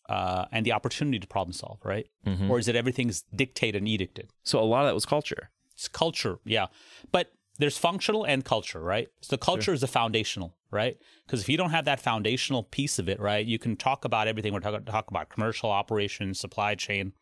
uh, 0.09 0.45
and 0.51 0.65
the 0.65 0.73
opportunity 0.73 1.19
to 1.19 1.27
problem 1.27 1.53
solve? 1.53 1.79
Right? 1.83 2.07
Mhm. 2.25 2.49
Or 2.49 2.59
is 2.59 2.67
it 2.67 2.75
everything's 2.75 3.21
dictated 3.35 3.81
and 3.81 3.87
edicted? 3.87 4.27
So 4.43 4.59
a 4.59 4.65
lot 4.73 4.81
of 4.81 4.87
that 4.87 4.95
was 4.95 5.05
culture. 5.05 5.51
It's 5.73 5.87
culture, 5.87 6.39
yeah. 6.43 6.67
But 7.11 7.31
there's 7.59 7.77
functional 7.77 8.23
and 8.25 8.43
culture, 8.43 8.81
right? 8.81 9.07
So 9.21 9.37
culture 9.37 9.73
is 9.73 9.81
the 9.81 9.87
foundational, 9.87 10.55
right? 10.71 10.97
Because 11.25 11.41
if 11.41 11.49
you 11.49 11.57
don't 11.57 11.71
have 11.71 11.85
that 11.85 11.99
foundational 11.99 12.63
piece 12.63 12.99
of 12.99 13.07
it, 13.09 13.19
right, 13.19 13.45
you 13.45 13.59
can 13.59 13.75
talk 13.75 14.03
about 14.05 14.27
everything. 14.27 14.53
We're 14.53 14.61
talking 14.61 14.83
talk 14.85 15.09
about 15.11 15.29
commercial 15.29 15.69
operations, 15.69 16.39
supply 16.39 16.75
chain, 16.75 17.13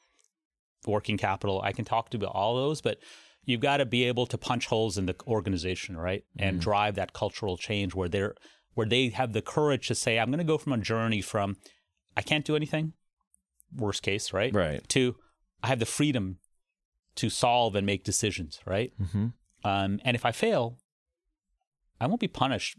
working 0.85 1.17
capital. 1.17 1.61
I 1.63 1.71
can 1.71 1.85
talk 1.85 2.09
to 2.11 2.27
all 2.27 2.55
those, 2.55 2.81
but 2.81 2.99
you've 3.45 3.61
got 3.61 3.77
to 3.77 3.85
be 3.85 4.03
able 4.05 4.25
to 4.27 4.37
punch 4.37 4.67
holes 4.67 4.97
in 4.97 5.05
the 5.07 5.15
organization, 5.27 5.97
right, 5.97 6.23
and 6.37 6.59
drive 6.59 6.95
that 6.95 7.13
cultural 7.13 7.57
change 7.57 7.93
where 7.95 8.09
they're 8.09 8.35
where 8.75 8.87
they 8.87 9.09
have 9.09 9.33
the 9.33 9.41
courage 9.41 9.87
to 9.87 9.95
say, 9.95 10.19
"I'm 10.19 10.29
going 10.29 10.37
to 10.37 10.43
go 10.43 10.59
from 10.59 10.73
a 10.73 10.77
journey 10.77 11.21
from 11.21 11.57
I 12.17 12.21
can't 12.21 12.43
do 12.43 12.55
anything, 12.55 12.93
worst 13.75 14.01
case, 14.01 14.33
right, 14.33 14.53
Right. 14.53 14.81
to 14.89 15.15
I 15.63 15.67
have 15.67 15.79
the 15.79 15.85
freedom 15.85 16.39
to 17.15 17.29
solve 17.29 17.75
and 17.75 17.85
make 17.85 18.03
decisions, 18.03 18.59
right? 18.65 18.91
Mm-hmm. 19.01 19.27
Um, 19.63 19.99
and 20.03 20.15
if 20.15 20.25
I 20.25 20.31
fail, 20.31 20.77
I 22.01 22.07
won't 22.07 22.19
be 22.19 22.27
punished, 22.27 22.77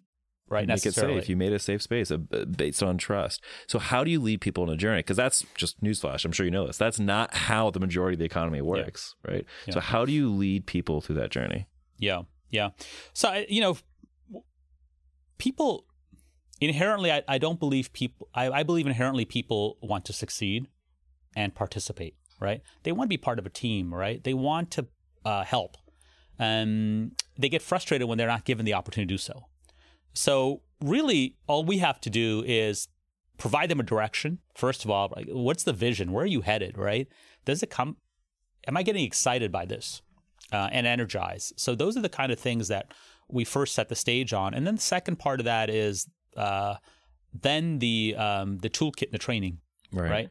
right? 0.49 0.66
Make 0.66 0.85
it 0.87 0.95
safe. 0.95 1.28
You 1.28 1.37
made 1.37 1.52
a 1.52 1.59
safe 1.59 1.83
space 1.83 2.11
uh, 2.11 2.16
based 2.16 2.83
on 2.83 2.99
trust. 2.99 3.42
So 3.66 3.78
how 3.78 4.04
do 4.04 4.11
you 4.11 4.21
lead 4.21 4.40
people 4.40 4.62
on 4.64 4.71
a 4.71 4.76
journey? 4.76 5.00
Because 5.00 5.16
that's 5.16 5.45
just 5.57 5.83
newsflash. 5.83 6.25
I'm 6.25 6.33
sure 6.33 6.45
you 6.47 6.52
know 6.52 6.66
this. 6.66 6.78
That's 6.78 7.00
not 7.00 7.35
how 7.35 7.71
the 7.71 7.80
majority 7.80 8.14
of 8.14 8.18
the 8.21 8.25
economy 8.26 8.61
works, 8.61 9.14
right? 9.26 9.45
So 9.71 9.80
how 9.80 10.04
do 10.04 10.12
you 10.12 10.30
lead 10.33 10.66
people 10.66 11.00
through 11.00 11.16
that 11.16 11.30
journey? 11.30 11.66
Yeah, 11.99 12.23
yeah. 12.50 12.71
So 13.12 13.45
you 13.49 13.61
know, 13.61 13.76
people 15.38 15.85
inherently, 16.60 17.12
I, 17.12 17.22
I 17.28 17.38
don't 17.38 17.58
believe 17.58 17.92
people. 17.92 18.28
I, 18.34 18.50
I 18.50 18.62
believe 18.62 18.86
inherently 18.86 19.24
people 19.24 19.78
want 19.82 20.04
to 20.06 20.12
succeed 20.12 20.68
and 21.36 21.54
participate. 21.54 22.14
Right? 22.40 22.62
They 22.84 22.92
want 22.92 23.08
to 23.08 23.16
be 23.16 23.16
part 23.16 23.38
of 23.38 23.46
a 23.46 23.50
team. 23.50 23.94
Right? 23.94 24.22
They 24.22 24.34
want 24.34 24.70
to 24.72 24.86
uh, 25.24 25.44
help. 25.44 25.76
Um, 26.38 27.12
they 27.36 27.48
get 27.48 27.62
frustrated 27.62 28.08
when 28.08 28.18
they're 28.18 28.28
not 28.28 28.44
given 28.44 28.64
the 28.64 28.74
opportunity 28.74 29.08
to 29.08 29.14
do 29.14 29.18
so. 29.18 29.46
So 30.12 30.62
really, 30.80 31.36
all 31.46 31.64
we 31.64 31.78
have 31.78 32.00
to 32.02 32.10
do 32.10 32.44
is 32.46 32.88
provide 33.38 33.68
them 33.68 33.80
a 33.80 33.84
direction. 33.84 34.38
First 34.54 34.84
of 34.84 34.90
all, 34.90 35.12
like, 35.14 35.26
what's 35.28 35.64
the 35.64 35.72
vision? 35.72 36.12
Where 36.12 36.24
are 36.24 36.26
you 36.26 36.42
headed? 36.42 36.78
Right? 36.78 37.08
Does 37.44 37.62
it 37.62 37.70
come? 37.70 37.96
Am 38.66 38.76
I 38.76 38.82
getting 38.82 39.04
excited 39.04 39.50
by 39.50 39.64
this 39.64 40.02
uh, 40.52 40.68
and 40.72 40.86
energized? 40.86 41.54
So 41.56 41.74
those 41.74 41.96
are 41.96 42.02
the 42.02 42.08
kind 42.08 42.30
of 42.30 42.38
things 42.38 42.68
that 42.68 42.92
we 43.28 43.44
first 43.44 43.74
set 43.74 43.88
the 43.88 43.94
stage 43.94 44.32
on, 44.32 44.54
and 44.54 44.66
then 44.66 44.76
the 44.76 44.80
second 44.80 45.18
part 45.18 45.40
of 45.40 45.44
that 45.44 45.70
is 45.70 46.08
uh, 46.38 46.76
then 47.35 47.78
the 47.78 48.14
um, 48.16 48.59
the 48.59 48.71
toolkit 48.71 49.04
and 49.04 49.12
the 49.12 49.18
training, 49.18 49.59
Right. 49.92 50.11
right? 50.11 50.30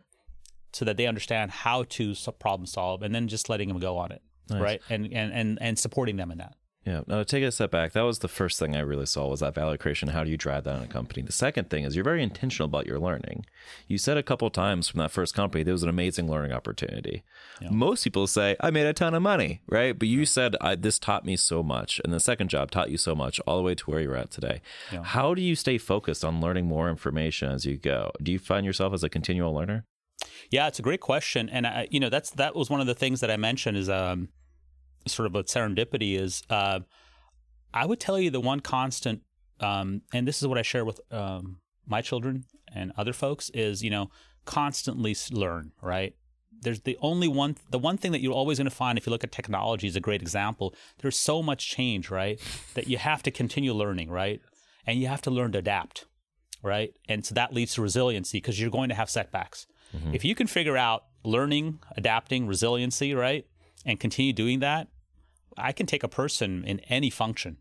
So 0.74 0.86
that 0.86 0.98
they 0.98 1.08
understand 1.08 1.52
how 1.52 1.84
to 1.84 2.14
problem 2.40 2.66
solve, 2.66 3.02
and 3.04 3.14
then 3.14 3.28
just 3.28 3.50
letting 3.50 3.68
them 3.68 3.80
go 3.80 3.98
on 3.98 4.12
it, 4.12 4.22
Nice. 4.50 4.62
right? 4.62 4.82
And, 4.90 5.06
and 5.14 5.32
and 5.34 5.58
and 5.62 5.80
supporting 5.80 6.18
them 6.18 6.32
in 6.32 6.38
that. 6.40 6.56
Yeah. 6.88 7.02
Now 7.06 7.18
to 7.18 7.26
take 7.26 7.44
a 7.44 7.52
step 7.52 7.70
back, 7.70 7.92
that 7.92 8.04
was 8.04 8.20
the 8.20 8.30
first 8.30 8.58
thing 8.58 8.74
I 8.74 8.80
really 8.80 9.06
saw 9.06 9.28
was 9.28 9.42
that 9.42 9.54
value 9.54 9.78
creation. 9.78 10.08
How 10.08 10.24
do 10.24 10.32
you 10.32 10.38
drive 10.38 10.64
that 10.64 10.78
in 10.78 10.84
a 10.84 10.88
company? 10.88 11.22
The 11.22 11.34
second 11.34 11.70
thing 11.70 11.84
is 11.84 11.96
you're 11.96 12.06
very 12.06 12.24
intentional 12.24 12.68
about 12.68 12.88
your 12.88 12.98
learning. 12.98 13.46
You 13.90 13.98
said 13.98 14.16
a 14.16 14.24
couple 14.24 14.50
times 14.50 14.88
from 14.88 15.00
that 15.00 15.12
first 15.12 15.34
company 15.34 15.66
there 15.66 15.74
was 15.74 15.84
an 15.84 15.90
amazing 15.90 16.32
learning 16.32 16.54
opportunity. 16.54 17.24
Yeah. 17.62 17.72
Most 17.72 18.06
people 18.06 18.26
say 18.26 18.56
I 18.62 18.72
made 18.72 18.86
a 18.86 18.94
ton 18.94 19.14
of 19.14 19.22
money, 19.22 19.62
right? 19.68 20.00
But 20.00 20.08
you 20.08 20.26
said 20.26 20.56
I, 20.62 20.76
this 20.76 20.98
taught 20.98 21.26
me 21.26 21.36
so 21.36 21.62
much, 21.62 22.00
and 22.06 22.14
the 22.14 22.22
second 22.22 22.50
job 22.50 22.72
taught 22.72 22.90
you 22.90 22.98
so 22.98 23.14
much, 23.14 23.42
all 23.46 23.58
the 23.58 23.64
way 23.64 23.76
to 23.76 23.84
where 23.84 24.00
you're 24.00 24.16
at 24.16 24.32
today. 24.32 24.62
Yeah. 24.90 25.04
How 25.04 25.34
do 25.34 25.42
you 25.42 25.58
stay 25.58 25.78
focused 25.78 26.24
on 26.24 26.40
learning 26.40 26.68
more 26.68 26.90
information 26.90 27.52
as 27.52 27.66
you 27.66 27.76
go? 27.76 28.12
Do 28.24 28.32
you 28.32 28.40
find 28.40 28.66
yourself 28.66 28.94
as 28.94 29.04
a 29.04 29.10
continual 29.10 29.54
learner? 29.54 29.84
Yeah, 30.50 30.68
it's 30.68 30.80
a 30.80 30.84
great 30.84 31.02
question, 31.02 31.50
and 31.50 31.68
I, 31.68 31.90
you 31.92 32.00
know 32.00 32.10
that's 32.10 32.30
that 32.32 32.56
was 32.56 32.70
one 32.70 32.80
of 32.80 32.88
the 32.88 32.96
things 32.96 33.20
that 33.20 33.30
I 33.30 33.36
mentioned 33.36 33.76
is 33.76 33.90
um, 33.90 34.30
sort 35.08 35.28
of 35.28 35.36
a 35.36 35.44
serendipity 35.44 36.20
is 36.20 36.44
uh, 36.50 36.80
I 37.74 37.86
would 37.86 38.00
tell 38.00 38.20
you 38.20 38.30
the 38.30 38.40
one 38.40 38.60
constant, 38.60 39.22
um, 39.60 40.02
and 40.14 40.28
this 40.28 40.42
is 40.42 40.48
what 40.48 40.58
I 40.58 40.62
share 40.62 40.86
with 40.86 41.00
um, 41.12 41.60
my 41.86 42.02
children 42.02 42.46
and 42.74 42.92
other 42.98 43.14
folks 43.14 43.50
is 43.54 43.84
you 43.84 43.90
know 43.90 44.10
constantly 44.46 45.16
learn. 45.32 45.72
Right? 45.82 46.16
There's 46.60 46.82
the 46.82 46.98
only 47.02 47.28
one, 47.28 47.56
the 47.70 47.78
one 47.78 47.98
thing 47.98 48.12
that 48.14 48.22
you're 48.22 48.34
always 48.34 48.58
going 48.58 48.70
to 48.70 48.76
find 48.76 48.98
if 48.98 49.06
you 49.06 49.12
look 49.12 49.24
at 49.24 49.32
technology 49.32 49.88
is 49.88 49.96
a 49.96 50.00
great 50.00 50.24
example. 50.24 50.74
There's 51.00 51.18
so 51.18 51.44
much 51.44 51.70
change, 51.70 52.10
right, 52.10 52.40
that 52.74 52.88
you 52.88 52.98
have 52.98 53.22
to 53.24 53.32
continue 53.32 53.74
learning, 53.74 54.10
right, 54.10 54.42
and 54.88 55.00
you 55.00 55.06
have 55.08 55.22
to 55.24 55.30
learn 55.30 55.52
to 55.52 55.60
adapt, 55.60 56.06
right, 56.64 56.96
and 57.08 57.24
so 57.24 57.36
that 57.36 57.54
leads 57.54 57.76
to 57.76 57.84
resiliency 57.84 58.40
because 58.40 58.60
you're 58.60 58.72
going 58.72 58.90
to 58.90 58.96
have 58.96 59.08
setbacks. 59.08 59.68
If 60.16 60.26
you 60.26 60.34
can 60.34 60.48
figure 60.48 60.78
out 60.78 61.04
learning, 61.24 61.80
adapting, 61.96 62.48
resiliency, 62.48 63.14
right, 63.14 63.46
and 63.86 64.00
continue 64.00 64.34
doing 64.34 64.60
that, 64.62 64.88
I 65.58 65.72
can 65.72 65.86
take 65.86 66.04
a 66.04 66.08
person 66.08 66.64
in 66.64 66.80
any 66.82 67.10
function, 67.10 67.58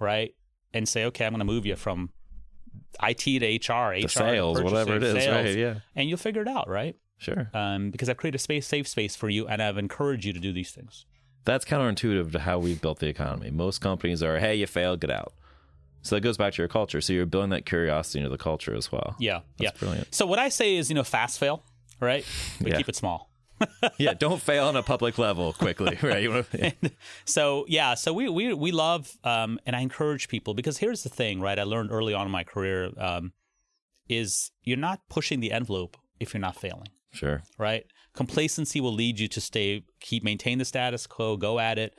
right, 0.00 0.34
and 0.72 0.88
say, 0.88 1.04
okay, 1.06 1.26
I'm 1.26 1.32
going 1.32 1.40
to 1.40 1.44
move 1.44 1.66
you 1.66 1.76
from 1.76 2.10
IT 3.02 3.18
to 3.18 3.72
HR, 3.72 3.90
HR 3.90 4.00
to 4.00 4.08
sales, 4.08 4.60
whatever 4.62 4.96
it 4.96 5.02
is, 5.02 5.24
sales, 5.24 5.46
right? 5.46 5.56
Yeah, 5.56 5.74
and 5.96 6.08
you'll 6.08 6.18
figure 6.18 6.42
it 6.42 6.48
out, 6.48 6.68
right? 6.68 6.96
sure. 7.18 7.50
Um, 7.54 7.90
because 7.90 8.08
I've 8.08 8.16
created 8.16 8.36
a 8.36 8.42
space, 8.42 8.66
safe 8.66 8.86
space 8.86 9.16
for 9.16 9.28
you, 9.30 9.46
and 9.46 9.62
I've 9.62 9.78
encouraged 9.78 10.24
you 10.24 10.32
to 10.32 10.40
do 10.40 10.52
these 10.52 10.72
things. 10.72 11.06
That's 11.44 11.64
counterintuitive 11.64 12.32
to 12.32 12.38
how 12.40 12.58
we've 12.58 12.80
built 12.80 12.98
the 12.98 13.06
economy. 13.06 13.50
Most 13.50 13.80
companies 13.80 14.22
are, 14.22 14.38
hey, 14.38 14.54
you 14.56 14.66
failed, 14.66 15.00
get 15.00 15.10
out. 15.10 15.34
So 16.02 16.16
that 16.16 16.20
goes 16.20 16.36
back 16.36 16.52
to 16.54 16.62
your 16.62 16.68
culture. 16.68 17.00
So 17.00 17.12
you're 17.14 17.24
building 17.26 17.50
that 17.50 17.64
curiosity 17.64 18.18
into 18.18 18.30
the 18.30 18.36
culture 18.38 18.74
as 18.74 18.92
well. 18.92 19.16
Yeah, 19.18 19.40
That's 19.58 19.72
yeah. 19.74 19.78
brilliant. 19.78 20.14
So 20.14 20.26
what 20.26 20.38
I 20.38 20.50
say 20.50 20.76
is, 20.76 20.90
you 20.90 20.94
know, 20.94 21.04
fast 21.04 21.38
fail, 21.38 21.64
right? 22.00 22.26
But 22.60 22.72
Yeah. 22.72 22.76
keep 22.76 22.88
it 22.88 22.96
small. 22.96 23.30
yeah, 23.98 24.14
don't 24.14 24.40
fail 24.40 24.66
on 24.66 24.76
a 24.76 24.82
public 24.82 25.18
level 25.18 25.52
quickly, 25.52 25.98
right? 26.02 26.44
so 27.24 27.64
yeah, 27.68 27.94
so 27.94 28.12
we 28.12 28.28
we 28.28 28.52
we 28.52 28.72
love 28.72 29.16
um, 29.24 29.58
and 29.66 29.76
I 29.76 29.80
encourage 29.80 30.28
people 30.28 30.54
because 30.54 30.78
here's 30.78 31.02
the 31.02 31.08
thing, 31.08 31.40
right? 31.40 31.58
I 31.58 31.64
learned 31.64 31.90
early 31.90 32.14
on 32.14 32.26
in 32.26 32.32
my 32.32 32.44
career 32.44 32.90
um, 32.98 33.32
is 34.08 34.50
you're 34.62 34.76
not 34.76 35.00
pushing 35.08 35.40
the 35.40 35.52
envelope 35.52 35.96
if 36.20 36.34
you're 36.34 36.40
not 36.40 36.56
failing. 36.56 36.88
Sure. 37.12 37.42
Right. 37.58 37.84
Complacency 38.14 38.80
will 38.80 38.92
lead 38.92 39.18
you 39.20 39.28
to 39.28 39.40
stay, 39.40 39.84
keep, 40.00 40.24
maintain 40.24 40.58
the 40.58 40.64
status 40.64 41.06
quo, 41.06 41.36
go 41.36 41.58
at 41.58 41.78
it, 41.78 41.94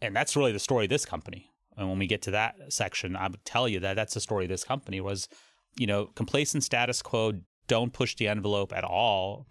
and 0.00 0.14
that's 0.14 0.36
really 0.36 0.52
the 0.52 0.58
story 0.58 0.84
of 0.84 0.90
this 0.90 1.04
company. 1.04 1.50
And 1.76 1.88
when 1.88 1.98
we 1.98 2.06
get 2.06 2.22
to 2.22 2.30
that 2.30 2.54
section, 2.68 3.16
I 3.16 3.28
would 3.28 3.44
tell 3.44 3.68
you 3.68 3.80
that 3.80 3.94
that's 3.94 4.14
the 4.14 4.20
story 4.20 4.44
of 4.44 4.48
this 4.48 4.64
company 4.64 5.00
was, 5.00 5.28
you 5.76 5.86
know, 5.86 6.06
complacent 6.14 6.64
status 6.64 7.02
quo, 7.02 7.32
don't 7.66 7.92
push 7.92 8.16
the 8.16 8.28
envelope 8.28 8.72
at 8.72 8.84
all 8.84 9.46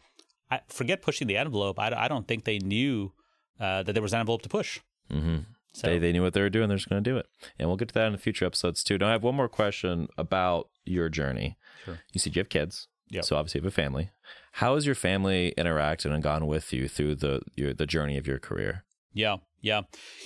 I 0.52 0.62
forget 0.68 1.02
pushing 1.02 1.28
the 1.28 1.38
envelope. 1.38 1.80
I, 1.80 1.92
I 1.96 2.08
don't 2.08 2.28
think 2.28 2.44
they 2.46 2.60
knew 2.60 3.14
uh, 3.60 3.84
that 3.84 3.94
there 3.94 4.04
was 4.04 4.14
an 4.14 4.20
envelope 4.20 4.42
to 4.44 4.50
push. 4.50 4.80
Mm-hmm. 5.12 5.38
So 5.74 5.88
they, 5.88 6.00
they 6.00 6.12
knew 6.14 6.22
what 6.22 6.34
they 6.34 6.42
were 6.42 6.50
doing. 6.50 6.70
They're 6.70 6.78
just 6.78 6.90
going 6.90 7.04
to 7.04 7.10
do 7.10 7.18
it. 7.18 7.26
And 7.60 7.68
we'll 7.68 7.78
get 7.78 7.90
to 7.90 7.94
that 7.96 8.08
in 8.08 8.14
the 8.14 8.18
future 8.18 8.46
episodes 8.46 8.84
too. 8.84 8.98
Now, 8.98 9.10
I 9.10 9.12
have 9.12 9.24
one 9.24 9.36
more 9.36 9.50
question 9.50 10.08
about 10.18 10.70
your 10.86 11.10
journey. 11.10 11.58
Sure. 11.84 12.00
You 12.14 12.20
said 12.20 12.36
you 12.36 12.40
have 12.40 12.50
kids. 12.50 12.88
Yeah. 13.10 13.22
So 13.22 13.36
obviously 13.36 13.60
you 13.60 13.64
have 13.64 13.74
a 13.74 13.76
family. 13.76 14.12
How 14.54 14.76
has 14.76 14.86
your 14.86 14.96
family 14.96 15.54
interacted 15.58 16.14
and 16.14 16.24
gone 16.24 16.48
with 16.48 16.72
you 16.72 16.88
through 16.88 17.16
the 17.16 17.42
your, 17.56 17.74
the 17.74 17.86
journey 17.86 18.18
of 18.18 18.26
your 18.26 18.40
career? 18.40 18.86
Yeah, 19.14 19.38
yeah. 19.62 19.82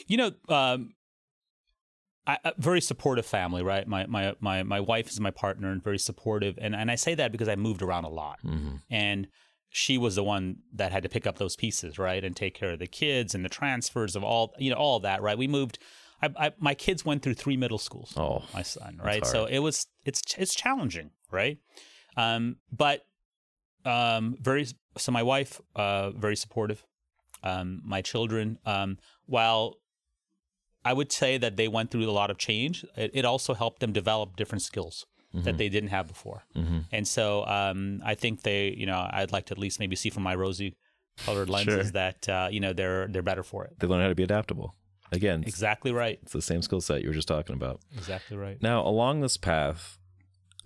You 0.07 0.17
know, 0.17 0.31
um, 0.47 0.93
I, 2.25 2.37
a 2.45 2.53
very 2.57 2.79
supportive 2.79 3.25
family, 3.25 3.63
right? 3.63 3.87
My 3.87 4.05
my 4.05 4.35
my 4.39 4.63
my 4.63 4.79
wife 4.79 5.09
is 5.09 5.19
my 5.19 5.31
partner 5.31 5.71
and 5.71 5.83
very 5.83 5.97
supportive, 5.97 6.59
and 6.61 6.75
and 6.75 6.91
I 6.91 6.95
say 6.95 7.15
that 7.15 7.31
because 7.31 7.47
I 7.47 7.55
moved 7.55 7.81
around 7.81 8.05
a 8.05 8.09
lot, 8.09 8.39
mm-hmm. 8.45 8.75
and 8.89 9.27
she 9.69 9.97
was 9.97 10.15
the 10.15 10.23
one 10.23 10.57
that 10.73 10.91
had 10.91 11.03
to 11.03 11.09
pick 11.09 11.27
up 11.27 11.37
those 11.37 11.55
pieces, 11.55 11.99
right, 11.99 12.23
and 12.23 12.35
take 12.35 12.55
care 12.55 12.71
of 12.71 12.79
the 12.79 12.87
kids 12.87 13.35
and 13.35 13.45
the 13.45 13.49
transfers 13.49 14.15
of 14.15 14.23
all, 14.23 14.53
you 14.57 14.71
know, 14.71 14.75
all 14.75 14.99
that, 15.01 15.21
right. 15.21 15.37
We 15.37 15.47
moved. 15.47 15.77
I, 16.21 16.29
I, 16.37 16.51
my 16.59 16.73
kids 16.73 17.05
went 17.05 17.21
through 17.21 17.35
three 17.35 17.55
middle 17.55 17.77
schools. 17.77 18.13
Oh, 18.17 18.43
my 18.53 18.63
son, 18.63 18.99
right. 19.03 19.25
So 19.25 19.45
it 19.45 19.59
was 19.59 19.87
it's 20.05 20.21
it's 20.37 20.55
challenging, 20.55 21.11
right. 21.31 21.59
Um, 22.17 22.57
but 22.71 23.05
um, 23.85 24.35
very 24.41 24.67
so 24.97 25.11
my 25.11 25.23
wife 25.23 25.61
uh, 25.75 26.09
very 26.11 26.35
supportive. 26.35 26.83
Um, 27.41 27.81
my 27.85 28.01
children, 28.01 28.57
um, 28.65 28.97
while 29.25 29.75
I 30.83 30.91
would 30.91 31.11
say 31.11 31.37
that 31.37 31.55
they 31.55 31.69
went 31.69 31.89
through 31.91 32.09
a 32.09 32.11
lot 32.11 32.29
of 32.29 32.37
change, 32.37 32.83
it, 32.97 33.11
it 33.13 33.23
also 33.23 33.53
helped 33.53 33.79
them 33.79 33.93
develop 33.93 34.35
different 34.35 34.63
skills 34.63 35.05
mm-hmm. 35.33 35.43
that 35.43 35.57
they 35.57 35.69
didn't 35.69 35.89
have 35.89 36.07
before. 36.07 36.43
Mm-hmm. 36.55 36.79
And 36.91 37.07
so 37.07 37.45
um, 37.45 38.01
I 38.03 38.15
think 38.15 38.41
they, 38.41 38.69
you 38.69 38.85
know, 38.85 39.07
I'd 39.11 39.31
like 39.31 39.47
to 39.47 39.53
at 39.53 39.57
least 39.57 39.79
maybe 39.79 39.95
see 39.95 40.09
from 40.09 40.23
my 40.23 40.35
rosy 40.35 40.75
colored 41.25 41.49
lenses 41.49 41.73
sure. 41.73 41.83
that 41.91 42.29
uh, 42.29 42.47
you 42.51 42.59
know 42.59 42.73
they're 42.73 43.07
they're 43.07 43.21
better 43.21 43.43
for 43.43 43.65
it. 43.65 43.79
They 43.79 43.87
learn 43.87 44.01
how 44.01 44.07
to 44.07 44.15
be 44.15 44.23
adaptable. 44.23 44.75
Again, 45.11 45.43
exactly 45.45 45.91
right. 45.91 46.19
It's 46.21 46.33
the 46.33 46.41
same 46.41 46.61
skill 46.61 46.81
set 46.81 47.01
you 47.01 47.07
were 47.07 47.15
just 47.15 47.27
talking 47.27 47.55
about. 47.55 47.81
Exactly 47.97 48.37
right. 48.37 48.61
Now, 48.61 48.85
along 48.85 49.21
this 49.21 49.37
path, 49.37 49.97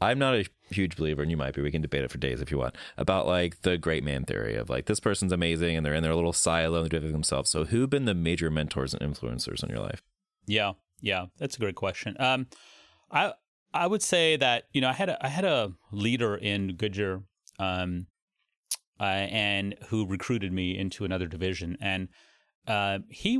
I'm 0.01 0.19
not 0.19 0.35
a 0.35 0.45
huge 0.69 0.97
believer, 0.97 1.21
and 1.21 1.31
you 1.31 1.37
might 1.37 1.53
be. 1.53 1.61
We 1.61 1.71
can 1.71 1.81
debate 1.81 2.03
it 2.03 2.11
for 2.11 2.17
days 2.17 2.41
if 2.41 2.51
you 2.51 2.57
want 2.57 2.75
about 2.97 3.25
like 3.25 3.61
the 3.61 3.77
great 3.77 4.03
man 4.03 4.25
theory 4.25 4.55
of 4.55 4.69
like 4.69 4.85
this 4.85 4.99
person's 4.99 5.31
amazing 5.31 5.77
and 5.77 5.85
they're 5.85 5.93
in 5.93 6.03
their 6.03 6.15
little 6.15 6.33
silo 6.33 6.81
and 6.81 6.91
they're 6.91 6.99
doing 6.99 7.13
themselves. 7.13 7.49
So, 7.49 7.65
who've 7.65 7.89
been 7.89 8.05
the 8.05 8.13
major 8.13 8.49
mentors 8.49 8.93
and 8.93 9.01
influencers 9.01 9.63
in 9.63 9.69
your 9.69 9.79
life? 9.79 10.01
Yeah, 10.45 10.73
yeah, 10.99 11.27
that's 11.37 11.55
a 11.55 11.59
great 11.59 11.75
question. 11.75 12.17
Um, 12.19 12.47
I 13.09 13.33
I 13.73 13.87
would 13.87 14.01
say 14.01 14.35
that 14.37 14.65
you 14.71 14.81
know 14.81 14.89
I 14.89 14.93
had 14.93 15.09
a, 15.09 15.25
I 15.25 15.29
had 15.29 15.45
a 15.45 15.73
leader 15.91 16.35
in 16.35 16.75
Goodyear, 16.75 17.23
um, 17.59 18.07
uh, 18.99 19.03
and 19.03 19.75
who 19.87 20.05
recruited 20.05 20.51
me 20.51 20.77
into 20.77 21.05
another 21.05 21.27
division, 21.27 21.77
and 21.81 22.09
uh, 22.67 22.99
he. 23.09 23.37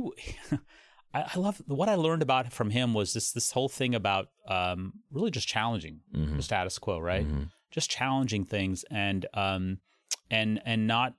I, 1.14 1.30
I 1.34 1.38
love 1.38 1.62
what 1.66 1.88
I 1.88 1.94
learned 1.94 2.22
about 2.22 2.52
from 2.52 2.70
him 2.70 2.92
was 2.92 3.14
this 3.14 3.30
this 3.30 3.52
whole 3.52 3.68
thing 3.68 3.94
about 3.94 4.28
um, 4.48 4.94
really 5.12 5.30
just 5.30 5.46
challenging 5.46 6.00
mm-hmm. 6.14 6.36
the 6.36 6.42
status 6.42 6.78
quo, 6.78 6.98
right? 6.98 7.24
Mm-hmm. 7.24 7.44
Just 7.70 7.88
challenging 7.88 8.44
things 8.44 8.84
and 8.90 9.24
um, 9.32 9.78
and 10.30 10.60
and 10.64 10.86
not 10.86 11.14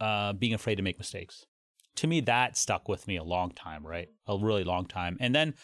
uh, 0.00 0.34
being 0.34 0.54
afraid 0.54 0.76
to 0.76 0.82
make 0.82 0.98
mistakes. 0.98 1.46
To 1.96 2.06
me, 2.06 2.20
that 2.20 2.56
stuck 2.56 2.88
with 2.88 3.08
me 3.08 3.16
a 3.16 3.24
long 3.24 3.50
time, 3.50 3.84
right? 3.84 4.08
A 4.26 4.36
really 4.38 4.64
long 4.64 4.86
time. 4.86 5.16
And 5.18 5.34
then 5.34 5.54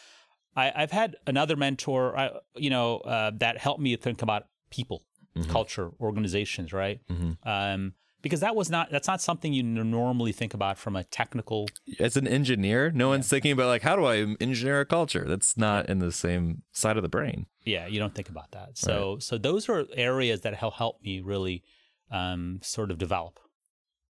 I, 0.57 0.73
have 0.77 0.91
had 0.91 1.17
another 1.27 1.57
mentor, 1.57 2.17
uh, 2.17 2.29
you 2.55 2.71
know, 2.71 2.99
uh, 2.99 3.33
that 3.39 3.59
helped 3.59 3.81
me 3.81 3.97
think 3.97 4.23
about 4.23 4.47
people, 4.71 5.03
mm-hmm. 5.37 5.51
culture, 5.51 5.91
organizations, 6.01 6.73
right? 6.73 7.01
Mm-hmm. 7.11 7.49
Um, 7.49 7.95
because 8.25 8.41
that 8.41 8.57
was 8.57 8.71
not 8.71 8.91
that's 8.91 9.07
not 9.07 9.21
something 9.21 9.53
you 9.53 9.63
normally 9.63 10.33
think 10.33 10.55
about 10.55 10.79
from 10.79 10.97
a 10.97 11.05
technical. 11.05 11.69
As 12.01 12.17
an 12.17 12.27
engineer, 12.27 12.91
no 12.91 13.05
yeah. 13.05 13.11
one's 13.11 13.29
thinking 13.29 13.53
about 13.53 13.67
like 13.67 13.83
how 13.83 13.97
do 13.97 14.07
I 14.07 14.35
engineer 14.41 14.81
a 14.81 14.87
culture? 14.87 15.27
That's 15.29 15.59
not 15.59 15.91
in 15.91 15.99
the 15.99 16.11
same 16.11 16.63
side 16.73 16.97
of 16.97 17.03
the 17.03 17.09
brain. 17.11 17.47
Yeah, 17.67 17.87
you 17.87 18.01
don't 18.01 18.15
think 18.15 18.31
about 18.31 18.53
that. 18.53 18.79
So 18.79 19.15
right. 19.15 19.23
so 19.23 19.37
those 19.37 19.69
are 19.69 19.85
areas 19.95 20.41
that 20.41 20.55
help 20.55 20.75
help 20.75 21.03
me 21.03 21.21
really 21.21 21.65
um, 22.11 22.61
sort 22.63 22.91
of 22.91 22.97
develop. 22.97 23.39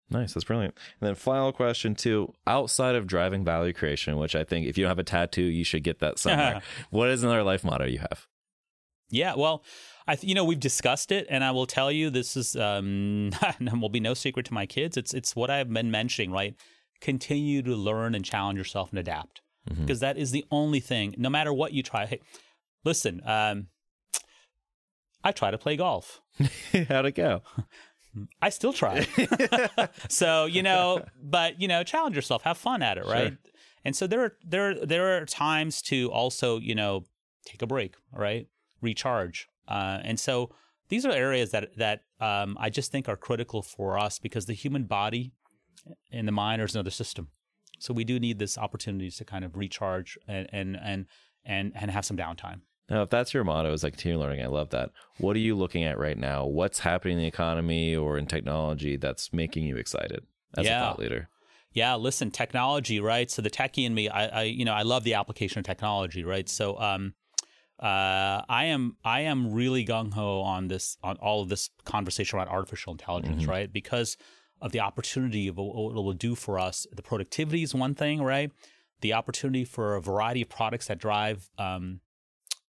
Nice, 0.09 0.35
that's 0.35 0.45
brilliant. 0.45 0.75
And 1.01 1.09
then 1.09 1.14
final 1.16 1.53
question 1.53 1.95
too, 1.95 2.33
outside 2.47 2.95
of 2.95 3.07
driving 3.07 3.45
value 3.45 3.73
creation, 3.73 4.19
which 4.19 4.37
I 4.37 4.45
think 4.45 4.66
if 4.66 4.79
you 4.79 4.85
don't 4.85 4.90
have 4.90 4.99
a 4.99 5.05
tattoo, 5.05 5.42
you 5.42 5.64
should 5.64 5.83
get 5.83 5.99
that 5.99 6.19
somewhere. 6.21 6.62
what 6.90 7.09
is 7.09 7.25
another 7.25 7.42
life 7.42 7.64
motto 7.64 7.87
you 7.87 7.99
have? 7.99 8.27
Yeah, 9.11 9.35
well, 9.37 9.62
I 10.07 10.16
th- 10.16 10.29
you 10.29 10.35
know 10.35 10.45
we've 10.45 10.61
discussed 10.61 11.12
it, 11.12 11.27
and 11.31 11.45
I 11.45 11.51
will 11.53 11.66
tell 11.66 11.90
you 11.92 12.11
this 12.11 12.37
is 12.37 12.57
um, 12.57 13.31
will 13.61 13.88
be 13.88 14.01
no 14.01 14.14
secret 14.14 14.47
to 14.47 14.55
my 14.55 14.66
kids. 14.66 14.97
It's 14.97 15.14
it's 15.14 15.37
what 15.37 15.51
I've 15.51 15.73
been 15.73 15.90
mentioning, 15.90 16.33
right? 16.33 16.55
Continue 17.01 17.62
to 17.62 17.77
learn 17.77 18.14
and 18.14 18.25
challenge 18.25 18.59
yourself 18.59 18.90
and 18.90 18.99
adapt, 18.99 19.42
mm-hmm. 19.69 19.83
because 19.83 20.01
that 20.01 20.16
is 20.16 20.31
the 20.31 20.45
only 20.51 20.81
thing. 20.81 21.14
No 21.19 21.31
matter 21.31 21.53
what 21.53 21.73
you 21.73 21.83
try, 21.83 22.07
hey, 22.07 22.21
listen. 22.85 23.21
Um, 23.25 23.69
I 25.23 25.33
try 25.33 25.51
to 25.51 25.59
play 25.59 25.77
golf. 25.77 26.21
How'd 26.88 27.07
it 27.07 27.16
go? 27.16 27.42
I 28.40 28.48
still 28.50 28.72
try. 28.72 29.07
so, 30.09 30.46
you 30.46 30.62
know, 30.62 31.05
but 31.22 31.61
you 31.61 31.68
know, 31.68 31.83
challenge 31.83 32.16
yourself, 32.16 32.42
have 32.42 32.59
fun 32.59 32.83
at 32.83 32.98
it, 32.98 33.05
right? 33.05 33.29
Sure. 33.29 33.52
And 33.85 33.94
so 33.94 34.07
there 34.07 34.24
are 34.24 34.33
there 34.44 34.74
there 34.74 35.16
are 35.16 35.26
times 35.26 35.83
to 35.83 36.11
also, 36.11 36.59
you 36.59 36.74
know, 36.74 37.05
take 37.44 37.62
a 37.62 37.66
break, 37.66 37.94
right? 38.12 38.48
Recharge. 38.81 39.48
Uh, 39.68 40.00
and 40.02 40.18
so 40.18 40.50
these 40.88 41.05
are 41.05 41.12
areas 41.12 41.50
that 41.50 41.76
that 41.76 42.02
um, 42.20 42.57
I 42.61 42.70
just 42.70 42.90
think 42.90 43.09
are 43.09 43.16
critical 43.16 43.62
for 43.62 43.98
us 43.98 44.18
because 44.18 44.46
the 44.46 44.55
human 44.55 44.85
body 44.85 45.33
and 46.11 46.26
the 46.26 46.33
mind 46.33 46.62
is 46.62 46.74
another 46.74 46.90
system. 46.90 47.29
So 47.79 47.92
we 47.92 48.05
do 48.05 48.18
need 48.18 48.38
this 48.38 48.57
opportunities 48.57 49.16
to 49.16 49.24
kind 49.24 49.44
of 49.44 49.57
recharge 49.57 50.18
and 50.26 50.48
and 50.52 50.76
and 50.83 51.07
and, 51.44 51.72
and 51.74 51.90
have 51.90 52.05
some 52.05 52.16
downtime. 52.16 52.62
Now, 52.88 53.03
if 53.03 53.11
that's 53.11 53.35
your 53.35 53.42
motto, 53.42 53.72
is 53.72 53.83
like 53.83 53.94
continue 53.94 54.18
learning, 54.18 54.42
I 54.42 54.46
love 54.46 54.70
that. 54.70 54.90
What 55.18 55.35
are 55.35 55.40
you 55.40 55.57
looking 55.57 55.83
at 55.85 55.99
right 55.99 56.16
now? 56.16 56.46
What's 56.46 56.81
happening 56.81 57.16
in 57.16 57.22
the 57.22 57.29
economy 57.29 57.96
or 57.96 58.16
in 58.16 58.27
technology 58.27 58.96
that's 58.96 59.33
making 59.33 59.64
you 59.64 59.77
excited 59.77 60.25
as 60.57 60.66
yeah. 60.66 60.79
a 60.79 60.85
thought 60.85 60.99
leader? 61.01 61.29
Yeah, 61.72 61.96
listen, 61.96 62.31
technology, 62.31 63.01
right? 63.01 63.31
So 63.31 63.42
the 63.42 63.51
techie 63.51 63.85
in 63.85 63.92
me, 63.92 64.09
I, 64.09 64.27
I 64.27 64.42
you 64.44 64.64
know, 64.64 64.72
I 64.72 64.83
love 64.83 65.05
the 65.05 65.14
application 65.14 65.59
of 65.59 65.64
technology, 65.64 66.25
right? 66.25 66.49
So, 66.49 66.79
um, 66.79 67.14
uh, 67.79 68.40
I 68.49 68.66
am 68.66 68.96
I 69.05 69.22
am 69.22 69.53
really 69.53 69.85
gung 69.85 70.14
ho 70.14 70.40
on 70.40 70.68
this 70.68 70.96
on 71.03 71.16
all 71.18 71.42
of 71.42 71.51
this 71.51 71.68
conversation 71.85 72.38
around 72.38 72.49
artificial 72.49 72.92
intelligence, 72.92 73.42
mm-hmm. 73.42 73.51
right? 73.51 73.72
Because 73.72 74.16
of 74.62 74.72
the 74.72 74.81
opportunity 74.81 75.49
of 75.49 75.59
what 75.59 75.90
it 75.90 75.94
will 75.94 76.14
do 76.14 76.35
for 76.35 76.59
us. 76.59 76.87
The 76.90 77.03
productivity 77.03 77.62
is 77.62 77.75
one 77.75 77.94
thing, 77.94 78.22
right? 78.22 78.51
The 79.03 79.12
opportunity 79.12 79.64
for 79.64 79.96
a 79.96 80.01
variety 80.01 80.40
of 80.42 80.49
products 80.49 80.87
that 80.87 80.99
drive 80.99 81.51
um, 81.59 82.01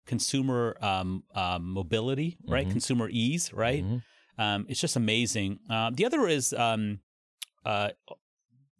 consumer 0.07 0.77
um, 0.81 1.23
um, 1.35 1.65
mobility, 1.71 2.37
right? 2.47 2.63
Mm-hmm. 2.63 2.71
Consumer 2.71 3.09
ease, 3.11 3.53
right? 3.53 3.83
Mm-hmm. 3.83 4.41
Um, 4.41 4.65
it's 4.69 4.79
just 4.79 4.95
amazing. 4.95 5.59
Uh, 5.69 5.91
the 5.93 6.05
other 6.05 6.27
is 6.27 6.53
um, 6.53 6.99
uh, 7.65 7.89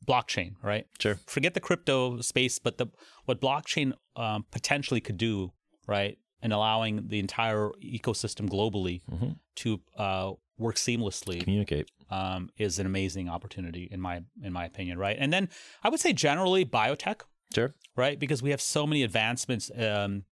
blockchain, 0.07 0.55
right? 0.63 0.87
Sure. 0.99 1.19
Forget 1.27 1.53
the 1.53 1.59
crypto 1.59 2.21
space, 2.21 2.59
but 2.59 2.77
the 2.77 2.87
what 3.25 3.41
blockchain 3.41 3.93
um, 4.15 4.45
potentially 4.51 5.01
could 5.01 5.17
do, 5.17 5.51
right? 5.87 6.17
And 6.41 6.53
allowing 6.53 7.07
the 7.07 7.19
entire 7.19 7.71
ecosystem 7.83 8.49
globally 8.49 9.01
mm-hmm. 9.11 9.31
to 9.57 9.81
uh, 9.97 10.31
work 10.57 10.75
seamlessly, 10.75 11.43
communicate, 11.43 11.89
um, 12.09 12.49
is 12.57 12.79
an 12.79 12.85
amazing 12.85 13.27
opportunity 13.27 13.87
in 13.91 13.99
my 13.99 14.21
in 14.41 14.53
my 14.53 14.65
opinion, 14.65 14.97
right? 14.97 15.17
And 15.19 15.33
then 15.33 15.49
I 15.83 15.89
would 15.89 15.99
say 15.99 16.13
generally 16.13 16.65
biotech, 16.65 17.21
sure, 17.53 17.73
right? 17.95 18.17
Because 18.19 18.41
we 18.41 18.51
have 18.51 18.61
so 18.61 18.87
many 18.87 19.03
advancements 19.03 19.71
um, 19.77 20.23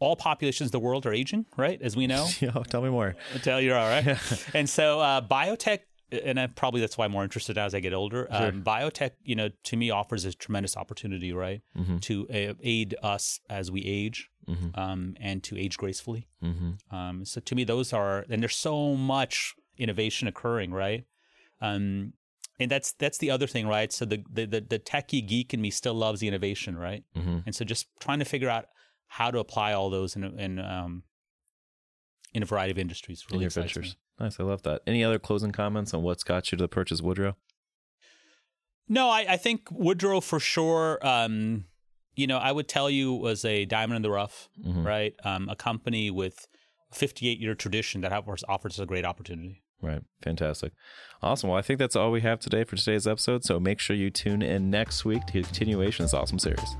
all 0.00 0.16
populations 0.16 0.68
of 0.68 0.72
the 0.72 0.80
world 0.80 1.06
are 1.06 1.12
aging, 1.12 1.46
right? 1.56 1.80
As 1.80 1.94
we 1.94 2.06
know. 2.06 2.26
yeah, 2.40 2.50
tell 2.68 2.82
me 2.82 2.88
more. 2.88 3.14
I'll 3.34 3.40
tell 3.40 3.60
you 3.60 3.74
all 3.74 3.88
right. 3.88 4.04
Yeah. 4.04 4.18
and 4.54 4.68
so 4.68 4.98
uh, 4.98 5.20
biotech, 5.20 5.80
and 6.10 6.40
I, 6.40 6.48
probably 6.48 6.80
that's 6.80 6.98
why 6.98 7.04
I'm 7.04 7.12
more 7.12 7.22
interested 7.22 7.56
as 7.56 7.74
I 7.74 7.80
get 7.80 7.92
older. 7.92 8.26
Sure. 8.30 8.48
Um, 8.48 8.62
biotech, 8.62 9.12
you 9.22 9.36
know, 9.36 9.50
to 9.64 9.76
me 9.76 9.90
offers 9.90 10.24
a 10.24 10.32
tremendous 10.32 10.76
opportunity, 10.76 11.32
right, 11.32 11.60
mm-hmm. 11.78 11.98
to 11.98 12.26
uh, 12.28 12.54
aid 12.62 12.96
us 13.02 13.40
as 13.48 13.70
we 13.70 13.84
age. 13.84 14.28
Mm-hmm. 14.48 14.80
Um, 14.80 15.14
and 15.20 15.44
to 15.44 15.56
age 15.56 15.76
gracefully. 15.76 16.26
Mm-hmm. 16.42 16.96
Um, 16.96 17.24
so 17.24 17.40
to 17.40 17.54
me, 17.54 17.62
those 17.62 17.92
are, 17.92 18.24
and 18.28 18.42
there's 18.42 18.56
so 18.56 18.96
much 18.96 19.54
innovation 19.78 20.26
occurring, 20.26 20.72
right? 20.72 21.04
Um, 21.60 22.14
and 22.58 22.70
that's 22.70 22.92
that's 22.92 23.18
the 23.18 23.30
other 23.30 23.46
thing, 23.46 23.68
right? 23.68 23.92
So 23.92 24.04
the 24.04 24.24
the 24.30 24.46
the, 24.46 24.60
the 24.60 24.78
techie 24.78 25.26
geek 25.26 25.54
in 25.54 25.60
me 25.60 25.70
still 25.70 25.94
loves 25.94 26.20
the 26.20 26.26
innovation, 26.26 26.76
right? 26.76 27.04
Mm-hmm. 27.16 27.38
And 27.46 27.54
so 27.54 27.64
just 27.64 27.86
trying 28.00 28.18
to 28.18 28.24
figure 28.24 28.50
out 28.50 28.66
how 29.10 29.30
to 29.30 29.38
apply 29.38 29.72
all 29.72 29.90
those 29.90 30.16
in 30.16 30.24
in 30.38 30.58
um 30.58 31.02
in 32.32 32.42
a 32.42 32.46
variety 32.46 32.70
of 32.70 32.78
industries 32.78 33.24
really 33.30 33.44
in 33.44 33.50
ventures. 33.50 33.96
Me. 34.20 34.24
Nice, 34.24 34.38
I 34.38 34.44
love 34.44 34.62
that. 34.62 34.82
Any 34.86 35.02
other 35.02 35.18
closing 35.18 35.50
comments 35.50 35.92
on 35.92 36.02
what's 36.02 36.22
got 36.22 36.52
you 36.52 36.58
to 36.58 36.64
the 36.64 36.68
purchase 36.68 37.00
Woodrow? 37.00 37.36
No, 38.88 39.08
I, 39.08 39.24
I 39.30 39.36
think 39.36 39.68
Woodrow 39.70 40.20
for 40.20 40.38
sure. 40.38 40.98
Um, 41.06 41.64
you 42.14 42.26
know, 42.26 42.38
I 42.38 42.52
would 42.52 42.68
tell 42.68 42.90
you 42.90 43.14
was 43.14 43.44
a 43.44 43.64
diamond 43.64 43.96
in 43.96 44.02
the 44.02 44.10
rough, 44.10 44.48
mm-hmm. 44.62 44.86
right? 44.86 45.14
Um, 45.24 45.48
a 45.48 45.56
company 45.56 46.10
with 46.10 46.46
58 46.92 47.40
year 47.40 47.54
tradition 47.54 48.02
that 48.02 48.12
offers 48.12 48.44
offers 48.48 48.78
a 48.78 48.86
great 48.86 49.04
opportunity. 49.04 49.62
Right. 49.82 50.02
Fantastic. 50.22 50.72
Awesome. 51.22 51.48
Well, 51.50 51.58
I 51.58 51.62
think 51.62 51.78
that's 51.78 51.96
all 51.96 52.10
we 52.10 52.20
have 52.20 52.38
today 52.38 52.64
for 52.64 52.76
today's 52.76 53.06
episode. 53.06 53.44
So 53.44 53.58
make 53.58 53.80
sure 53.80 53.96
you 53.96 54.10
tune 54.10 54.42
in 54.42 54.70
next 54.70 55.04
week 55.04 55.24
to 55.26 55.42
continuation 55.42 56.04
of 56.04 56.10
this 56.10 56.14
awesome 56.14 56.38
series. 56.38 56.76